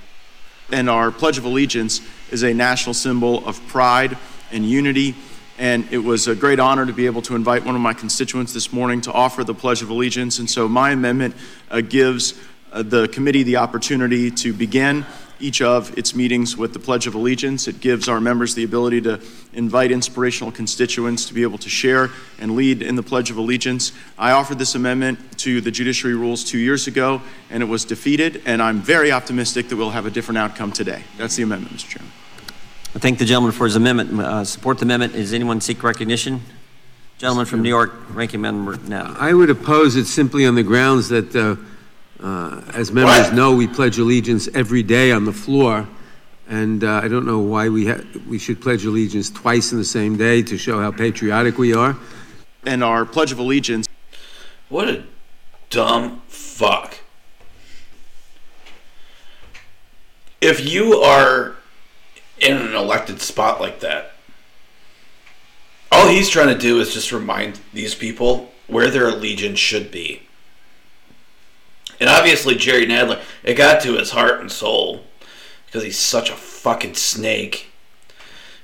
And 0.71 0.89
our 0.89 1.11
Pledge 1.11 1.37
of 1.37 1.45
Allegiance 1.45 2.01
is 2.31 2.43
a 2.43 2.53
national 2.53 2.93
symbol 2.93 3.45
of 3.45 3.65
pride 3.67 4.17
and 4.51 4.65
unity. 4.65 5.15
And 5.57 5.87
it 5.91 5.99
was 5.99 6.27
a 6.27 6.35
great 6.35 6.59
honor 6.59 6.85
to 6.85 6.93
be 6.93 7.05
able 7.05 7.21
to 7.23 7.35
invite 7.35 7.65
one 7.65 7.75
of 7.75 7.81
my 7.81 7.93
constituents 7.93 8.53
this 8.53 8.73
morning 8.73 9.01
to 9.01 9.11
offer 9.11 9.43
the 9.43 9.53
Pledge 9.53 9.81
of 9.81 9.89
Allegiance. 9.89 10.39
And 10.39 10.49
so 10.49 10.67
my 10.67 10.91
amendment 10.91 11.35
uh, 11.69 11.81
gives 11.81 12.33
the 12.71 13.07
committee 13.09 13.43
the 13.43 13.57
opportunity 13.57 14.31
to 14.31 14.53
begin 14.53 15.05
each 15.41 15.61
of 15.61 15.97
its 15.97 16.15
meetings 16.15 16.55
with 16.55 16.73
the 16.73 16.79
Pledge 16.79 17.07
of 17.07 17.15
Allegiance. 17.15 17.67
It 17.67 17.79
gives 17.79 18.07
our 18.07 18.21
members 18.21 18.53
the 18.53 18.63
ability 18.63 19.01
to 19.01 19.19
invite 19.53 19.91
inspirational 19.91 20.51
constituents 20.51 21.25
to 21.25 21.33
be 21.33 21.41
able 21.41 21.57
to 21.57 21.69
share 21.69 22.09
and 22.39 22.55
lead 22.55 22.81
in 22.81 22.95
the 22.95 23.03
Pledge 23.03 23.31
of 23.31 23.37
Allegiance. 23.37 23.91
I 24.17 24.31
offered 24.31 24.59
this 24.59 24.75
amendment 24.75 25.39
to 25.39 25.59
the 25.59 25.71
judiciary 25.71 26.15
rules 26.15 26.43
two 26.43 26.59
years 26.59 26.87
ago, 26.87 27.21
and 27.49 27.63
it 27.63 27.65
was 27.65 27.85
defeated, 27.85 28.43
and 28.45 28.61
I'm 28.61 28.81
very 28.81 29.11
optimistic 29.11 29.69
that 29.69 29.75
we'll 29.75 29.89
have 29.89 30.05
a 30.05 30.11
different 30.11 30.37
outcome 30.37 30.71
today. 30.71 31.03
That's 31.17 31.35
the 31.35 31.43
amendment, 31.43 31.75
Mr. 31.75 31.89
Chairman. 31.89 32.11
I 32.93 32.99
thank 32.99 33.19
the 33.19 33.25
gentleman 33.25 33.53
for 33.53 33.65
his 33.65 33.75
amendment. 33.75 34.19
Uh, 34.19 34.43
support 34.43 34.77
the 34.77 34.85
amendment. 34.85 35.13
Does 35.13 35.33
anyone 35.33 35.61
seek 35.61 35.81
recognition? 35.81 36.41
Gentleman 37.17 37.45
from 37.45 37.61
New 37.61 37.69
York, 37.69 37.93
Ranking 38.09 38.41
Member 38.41 38.77
Now. 38.77 39.15
I 39.17 39.33
would 39.33 39.49
oppose 39.49 39.95
it 39.95 40.05
simply 40.05 40.45
on 40.45 40.55
the 40.55 40.63
grounds 40.63 41.07
that, 41.09 41.35
uh, 41.35 41.55
uh, 42.21 42.61
as 42.73 42.91
members 42.91 43.27
What? 43.27 43.33
know, 43.33 43.55
we 43.55 43.67
pledge 43.67 43.97
allegiance 43.97 44.47
every 44.53 44.83
day 44.83 45.11
on 45.11 45.25
the 45.25 45.33
floor. 45.33 45.87
And 46.47 46.83
uh, 46.83 47.01
I 47.03 47.07
don't 47.07 47.25
know 47.25 47.39
why 47.39 47.69
we, 47.69 47.87
ha- 47.87 48.01
we 48.27 48.37
should 48.37 48.61
pledge 48.61 48.83
allegiance 48.83 49.29
twice 49.29 49.71
in 49.71 49.77
the 49.77 49.85
same 49.85 50.17
day 50.17 50.41
to 50.43 50.57
show 50.57 50.79
how 50.81 50.91
patriotic 50.91 51.57
we 51.57 51.73
are. 51.73 51.95
And 52.65 52.83
our 52.83 53.05
Pledge 53.05 53.31
of 53.31 53.39
Allegiance 53.39 53.87
What 54.69 54.89
a 54.89 55.03
dumb 55.69 56.21
fuck. 56.27 56.97
If 60.41 60.67
you 60.71 60.95
are 60.95 61.55
in 62.39 62.57
an 62.57 62.75
elected 62.75 63.21
spot 63.21 63.61
like 63.61 63.79
that, 63.79 64.13
all 65.91 66.07
he's 66.07 66.29
trying 66.29 66.47
to 66.47 66.57
do 66.57 66.79
is 66.79 66.93
just 66.93 67.11
remind 67.11 67.59
these 67.73 67.95
people 67.95 68.51
where 68.67 68.89
their 68.89 69.09
allegiance 69.09 69.59
should 69.59 69.91
be. 69.91 70.23
And 72.01 72.09
obviously, 72.09 72.55
Jerry 72.55 72.87
Nadler, 72.87 73.21
it 73.43 73.53
got 73.53 73.79
to 73.83 73.93
his 73.93 74.09
heart 74.09 74.41
and 74.41 74.51
soul 74.51 75.03
because 75.67 75.83
he's 75.83 75.99
such 75.99 76.31
a 76.31 76.35
fucking 76.35 76.95
snake. 76.95 77.67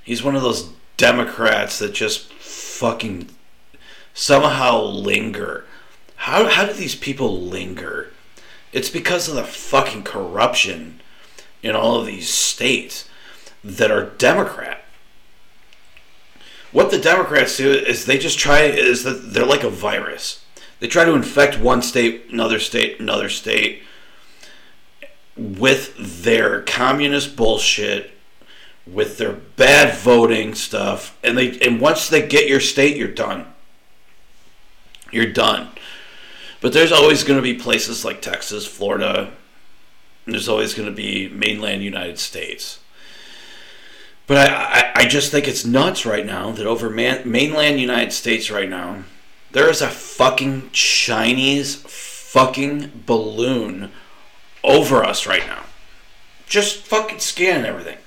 He's 0.03 0.23
one 0.23 0.35
of 0.35 0.41
those 0.41 0.71
Democrats 0.97 1.77
that 1.77 1.93
just 1.93 2.33
fucking 2.33 3.29
somehow 4.15 4.81
linger. 4.81 5.65
How, 6.15 6.49
how 6.49 6.65
do 6.65 6.73
these 6.73 6.95
people 6.95 7.39
linger? 7.39 8.11
It's 8.73 8.89
because 8.89 9.29
of 9.29 9.35
the 9.35 9.43
fucking 9.43 10.01
corruption 10.01 10.99
in 11.61 11.75
all 11.75 11.99
of 11.99 12.07
these 12.07 12.27
states 12.27 13.07
that 13.63 13.91
are 13.91 14.09
Democrat. 14.17 14.83
What 16.71 16.89
the 16.89 16.97
Democrats 16.97 17.57
do 17.57 17.71
is 17.71 18.05
they 18.05 18.17
just 18.17 18.39
try 18.39 18.61
is 18.61 19.03
that 19.03 19.33
they're 19.33 19.45
like 19.45 19.63
a 19.63 19.69
virus. 19.69 20.43
They 20.79 20.87
try 20.87 21.05
to 21.05 21.13
infect 21.13 21.59
one 21.59 21.81
state, 21.81 22.27
another 22.31 22.59
state, 22.59 22.99
another 22.99 23.29
state 23.29 23.83
with 25.35 26.23
their 26.23 26.61
communist 26.61 27.35
bullshit, 27.35 28.11
with 28.85 29.17
their 29.17 29.33
bad 29.33 29.95
voting 29.97 30.55
stuff, 30.55 31.17
and 31.23 31.37
they 31.37 31.59
and 31.59 31.81
once 31.81 32.09
they 32.09 32.25
get 32.25 32.47
your 32.47 32.59
state, 32.59 32.97
you're 32.97 33.07
done. 33.07 33.45
You're 35.11 35.31
done. 35.31 35.69
But 36.59 36.73
there's 36.73 36.91
always 36.91 37.23
going 37.23 37.37
to 37.37 37.43
be 37.43 37.53
places 37.53 38.03
like 38.03 38.21
Texas, 38.21 38.65
Florida, 38.65 39.31
there's 40.27 40.49
always 40.49 40.73
going 40.73 40.89
to 40.89 40.95
be 40.95 41.29
mainland 41.29 41.83
United 41.83 42.19
States. 42.19 42.79
But 44.27 44.49
I, 44.49 44.53
I, 44.53 44.91
I 44.95 45.05
just 45.05 45.31
think 45.31 45.47
it's 45.47 45.65
nuts 45.65 46.05
right 46.05 46.25
now 46.25 46.51
that 46.51 46.65
over 46.65 46.89
man, 46.89 47.29
mainland 47.29 47.79
United 47.79 48.11
States 48.11 48.51
right 48.51 48.69
now, 48.69 49.03
there 49.51 49.69
is 49.69 49.81
a 49.81 49.87
fucking 49.87 50.69
Chinese 50.71 51.75
fucking 51.75 53.03
balloon 53.05 53.91
over 54.63 55.03
us 55.03 55.25
right 55.25 55.45
now. 55.47 55.63
Just 56.47 56.77
fucking 56.79 57.19
scanning 57.19 57.65
everything. 57.65 57.97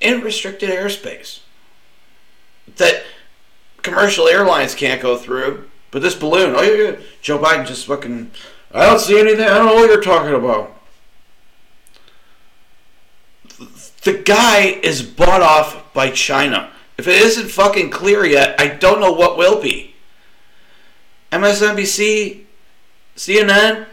In 0.00 0.20
restricted 0.20 0.70
airspace. 0.70 1.40
That 2.76 3.02
commercial 3.82 4.28
airlines 4.28 4.74
can't 4.74 5.02
go 5.02 5.16
through. 5.16 5.68
But 5.90 6.02
this 6.02 6.14
balloon, 6.14 6.54
oh 6.56 6.62
yeah, 6.62 6.96
Joe 7.20 7.38
Biden 7.38 7.66
just 7.66 7.86
fucking, 7.86 8.30
I 8.72 8.86
don't 8.86 9.00
see 9.00 9.18
anything, 9.18 9.44
I 9.44 9.58
don't 9.58 9.66
know 9.66 9.74
what 9.74 9.90
you're 9.90 10.00
talking 10.00 10.34
about. 10.34 10.76
The 14.02 14.14
guy 14.14 14.78
is 14.82 15.02
bought 15.02 15.42
off 15.42 15.92
by 15.92 16.10
China. 16.10 16.70
If 16.96 17.08
it 17.08 17.20
isn't 17.20 17.50
fucking 17.50 17.90
clear 17.90 18.24
yet, 18.24 18.58
I 18.60 18.68
don't 18.68 19.00
know 19.00 19.12
what 19.12 19.36
will 19.36 19.60
be. 19.60 19.89
MSNBC, 21.32 22.42
CNN. 23.16 23.86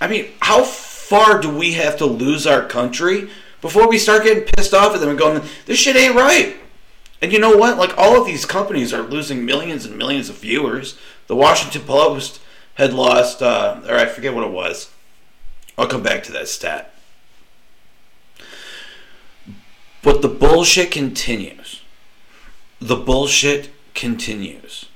I 0.00 0.08
mean, 0.08 0.28
how 0.40 0.62
far 0.62 1.40
do 1.40 1.48
we 1.50 1.72
have 1.72 1.96
to 1.98 2.06
lose 2.06 2.46
our 2.46 2.64
country 2.64 3.30
before 3.60 3.88
we 3.88 3.98
start 3.98 4.24
getting 4.24 4.44
pissed 4.44 4.74
off 4.74 4.94
at 4.94 5.00
them 5.00 5.10
and 5.10 5.18
going, 5.18 5.42
this 5.66 5.78
shit 5.78 5.96
ain't 5.96 6.14
right? 6.14 6.56
And 7.20 7.32
you 7.32 7.38
know 7.38 7.56
what? 7.56 7.78
Like, 7.78 7.96
all 7.98 8.20
of 8.20 8.26
these 8.26 8.46
companies 8.46 8.92
are 8.92 9.02
losing 9.02 9.44
millions 9.44 9.84
and 9.84 9.96
millions 9.96 10.28
of 10.28 10.38
viewers. 10.38 10.96
The 11.26 11.34
Washington 11.34 11.82
Post 11.82 12.40
had 12.74 12.92
lost, 12.92 13.42
uh, 13.42 13.80
or 13.88 13.96
I 13.96 14.06
forget 14.06 14.34
what 14.34 14.44
it 14.44 14.52
was. 14.52 14.90
I'll 15.76 15.88
come 15.88 16.02
back 16.02 16.22
to 16.24 16.32
that 16.32 16.48
stat. 16.48 16.94
But 20.02 20.22
the 20.22 20.28
bullshit 20.28 20.92
continues. 20.92 21.82
The 22.80 22.96
bullshit 22.96 23.70
continues. 23.94 24.87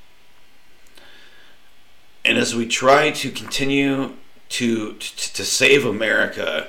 And 2.25 2.39
as 2.39 2.55
we 2.55 2.67
try 2.67 3.11
to 3.11 3.31
continue 3.31 4.15
to 4.51 4.93
to, 4.95 5.33
to 5.33 5.45
save 5.45 5.85
America, 5.85 6.69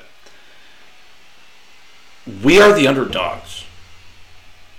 we 2.43 2.61
are 2.61 2.73
the 2.73 2.87
underdogs. 2.87 3.65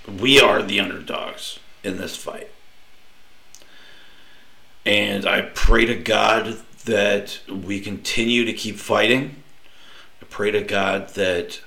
We 0.09 0.41
are 0.41 0.63
the 0.63 0.81
underdogs 0.81 1.59
in 1.83 1.99
this 1.99 2.17
fight. 2.17 2.51
And 4.87 5.27
I 5.27 5.43
pray 5.43 5.87
to 5.87 5.95
God 5.95 6.59
that 6.85 7.41
we 7.49 7.81
continue 7.81 8.45
to 8.45 8.53
keep 8.53 8.77
fighting. 8.77 9.43
I 10.21 10.27
pray 10.29 10.51
to 10.51 10.63
God 10.63 11.11
that 11.11 11.61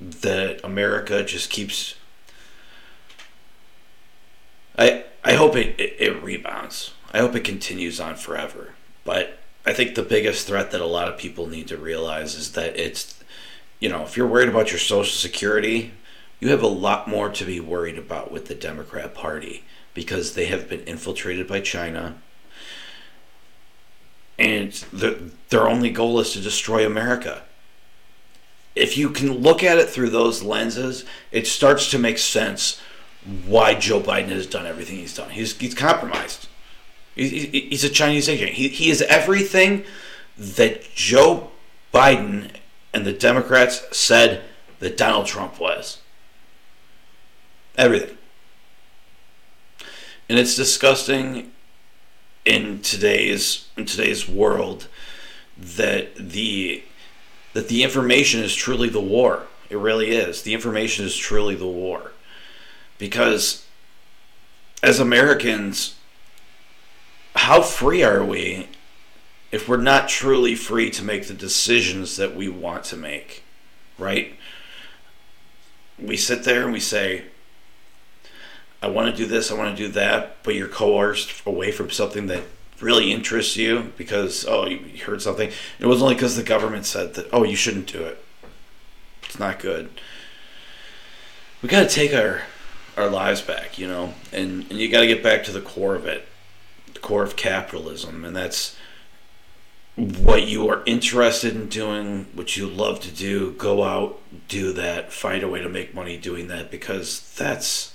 that 0.00 0.60
America 0.64 1.24
just 1.24 1.50
keeps 1.50 1.94
I 4.78 5.04
I 5.24 5.34
hope 5.34 5.56
it, 5.56 5.78
it, 5.80 5.96
it 5.98 6.22
rebounds. 6.22 6.92
I 7.12 7.18
hope 7.18 7.34
it 7.34 7.44
continues 7.44 8.00
on 8.00 8.16
forever. 8.16 8.74
But 9.04 9.38
I 9.64 9.72
think 9.72 9.94
the 9.94 10.02
biggest 10.02 10.46
threat 10.46 10.70
that 10.72 10.80
a 10.80 10.86
lot 10.86 11.08
of 11.08 11.18
people 11.18 11.46
need 11.46 11.68
to 11.68 11.76
realize 11.76 12.34
is 12.34 12.52
that 12.52 12.78
it's 12.78 13.16
you 13.80 13.88
know, 13.88 14.02
if 14.04 14.16
you're 14.16 14.26
worried 14.26 14.48
about 14.48 14.70
your 14.70 14.78
social 14.78 15.12
security, 15.12 15.92
you 16.40 16.48
have 16.48 16.62
a 16.62 16.68
lot 16.68 17.08
more 17.08 17.28
to 17.30 17.44
be 17.44 17.60
worried 17.60 17.98
about 17.98 18.30
with 18.30 18.46
the 18.46 18.54
Democrat 18.54 19.14
Party 19.14 19.64
because 19.94 20.34
they 20.34 20.46
have 20.46 20.68
been 20.68 20.82
infiltrated 20.82 21.46
by 21.46 21.60
China. 21.60 22.16
And 24.38 24.72
the, 24.92 25.30
their 25.48 25.68
only 25.68 25.90
goal 25.90 26.20
is 26.20 26.32
to 26.32 26.40
destroy 26.40 26.84
America. 26.84 27.42
If 28.74 28.98
you 28.98 29.08
can 29.08 29.38
look 29.38 29.62
at 29.62 29.78
it 29.78 29.88
through 29.88 30.10
those 30.10 30.42
lenses, 30.42 31.04
it 31.32 31.46
starts 31.46 31.90
to 31.90 31.98
make 31.98 32.18
sense 32.18 32.80
why 33.46 33.74
Joe 33.74 34.00
Biden 34.00 34.28
has 34.28 34.46
done 34.46 34.66
everything 34.66 34.98
he's 34.98 35.16
done. 35.16 35.30
He's, 35.30 35.58
he's 35.58 35.74
compromised. 35.74 36.48
He, 37.16 37.28
he, 37.28 37.60
he's 37.70 37.82
a 37.82 37.88
Chinese 37.88 38.28
agent. 38.28 38.52
He, 38.52 38.68
he 38.68 38.90
is 38.90 39.02
everything 39.02 39.84
that 40.36 40.94
Joe 40.94 41.50
Biden 41.92 42.50
and 42.92 43.04
the 43.04 43.12
Democrats 43.12 43.84
said 43.96 44.42
that 44.78 44.96
Donald 44.96 45.26
Trump 45.26 45.58
was. 45.58 45.98
Everything. 47.76 48.16
And 50.28 50.38
it's 50.38 50.54
disgusting 50.54 51.52
in 52.44 52.80
today's 52.80 53.68
in 53.76 53.86
today's 53.86 54.28
world 54.28 54.88
that 55.56 56.14
the 56.16 56.82
that 57.54 57.68
the 57.68 57.82
information 57.82 58.40
is 58.40 58.54
truly 58.54 58.88
the 58.88 59.00
war. 59.00 59.46
It 59.70 59.78
really 59.78 60.10
is. 60.10 60.42
The 60.42 60.54
information 60.54 61.04
is 61.04 61.16
truly 61.16 61.54
the 61.54 61.66
war. 61.66 62.12
Because 62.98 63.66
as 64.82 65.00
Americans, 65.00 65.96
how 67.36 67.62
free 67.62 68.02
are 68.02 68.24
we 68.24 68.68
if 69.52 69.68
we're 69.68 69.76
not 69.76 70.08
truly 70.08 70.54
free 70.54 70.90
to 70.90 71.04
make 71.04 71.28
the 71.28 71.34
decisions 71.34 72.16
that 72.16 72.34
we 72.34 72.48
want 72.48 72.84
to 72.84 72.96
make, 72.96 73.44
right? 73.98 74.34
We 75.98 76.16
sit 76.16 76.44
there 76.44 76.64
and 76.64 76.72
we 76.72 76.80
say, 76.80 77.24
I 78.82 78.88
want 78.88 79.10
to 79.10 79.16
do 79.16 79.26
this, 79.26 79.50
I 79.50 79.54
want 79.54 79.76
to 79.76 79.86
do 79.86 79.92
that, 79.92 80.42
but 80.42 80.54
you're 80.54 80.68
coerced 80.68 81.46
away 81.46 81.72
from 81.72 81.90
something 81.90 82.26
that 82.26 82.42
really 82.80 83.12
interests 83.12 83.56
you 83.56 83.92
because, 83.96 84.44
oh, 84.46 84.66
you 84.66 84.98
heard 85.04 85.22
something. 85.22 85.50
It 85.78 85.86
was 85.86 86.02
only 86.02 86.14
because 86.14 86.36
the 86.36 86.42
government 86.42 86.84
said 86.84 87.14
that, 87.14 87.28
oh, 87.32 87.44
you 87.44 87.56
shouldn't 87.56 87.86
do 87.86 88.02
it. 88.02 88.22
It's 89.22 89.38
not 89.38 89.58
good. 89.58 89.88
We 91.62 91.68
got 91.68 91.88
to 91.88 91.94
take 91.94 92.12
our 92.12 92.42
our 92.96 93.10
lives 93.10 93.42
back, 93.42 93.78
you 93.78 93.86
know, 93.86 94.14
and, 94.32 94.64
and 94.70 94.78
you 94.78 94.88
got 94.90 95.00
to 95.00 95.06
get 95.06 95.22
back 95.22 95.44
to 95.44 95.52
the 95.52 95.60
core 95.60 95.94
of 95.94 96.06
it, 96.06 96.26
core 97.06 97.22
of 97.22 97.36
capitalism, 97.36 98.24
and 98.24 98.34
that's 98.34 98.76
what 99.94 100.48
you 100.48 100.68
are 100.68 100.82
interested 100.86 101.54
in 101.54 101.68
doing, 101.68 102.26
what 102.34 102.56
you 102.56 102.66
love 102.66 102.98
to 102.98 103.12
do, 103.12 103.52
go 103.52 103.84
out, 103.84 104.18
do 104.48 104.72
that, 104.72 105.12
find 105.12 105.44
a 105.44 105.48
way 105.48 105.62
to 105.62 105.68
make 105.68 105.94
money 105.94 106.16
doing 106.16 106.48
that 106.48 106.68
because 106.68 107.32
that's 107.36 107.94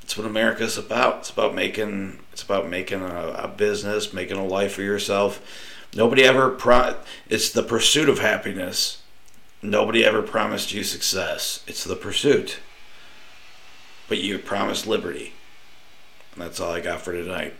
that's 0.00 0.16
what 0.16 0.28
America's 0.28 0.78
about. 0.78 1.18
It's 1.18 1.30
about 1.30 1.56
making 1.56 2.20
it's 2.32 2.44
about 2.44 2.68
making 2.68 3.02
a, 3.02 3.30
a 3.32 3.48
business, 3.48 4.12
making 4.12 4.36
a 4.36 4.46
life 4.46 4.74
for 4.74 4.82
yourself. 4.82 5.40
Nobody 5.92 6.22
ever 6.22 6.50
pro 6.50 6.94
it's 7.28 7.50
the 7.50 7.64
pursuit 7.64 8.08
of 8.08 8.20
happiness. 8.20 9.02
Nobody 9.60 10.04
ever 10.04 10.22
promised 10.22 10.72
you 10.72 10.84
success. 10.84 11.64
It's 11.66 11.82
the 11.82 11.96
pursuit. 11.96 12.60
But 14.08 14.18
you 14.18 14.38
promised 14.38 14.86
liberty. 14.86 15.32
And 16.34 16.44
that's 16.44 16.60
all 16.60 16.70
I 16.70 16.80
got 16.80 17.00
for 17.00 17.12
tonight. 17.12 17.54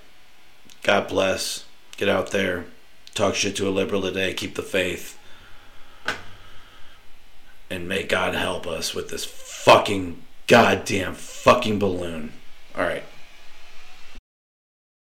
God 0.85 1.09
bless. 1.09 1.65
Get 1.97 2.09
out 2.09 2.31
there 2.31 2.67
talk 3.15 3.37
shit 3.37 3.57
to 3.57 3.69
a 3.69 3.71
liberal 3.71 4.03
today, 4.03 4.35
keep 4.35 4.57
the 4.57 4.63
faith, 4.63 5.19
and 7.71 7.89
may 7.89 8.03
God 8.03 8.35
help 8.35 8.67
us 8.67 8.95
with 8.95 9.09
this 9.09 9.25
fucking 9.25 10.21
goddamn 10.47 11.15
fucking 11.15 11.79
balloon. 11.79 12.33
All 12.77 12.83
right. 12.83 13.05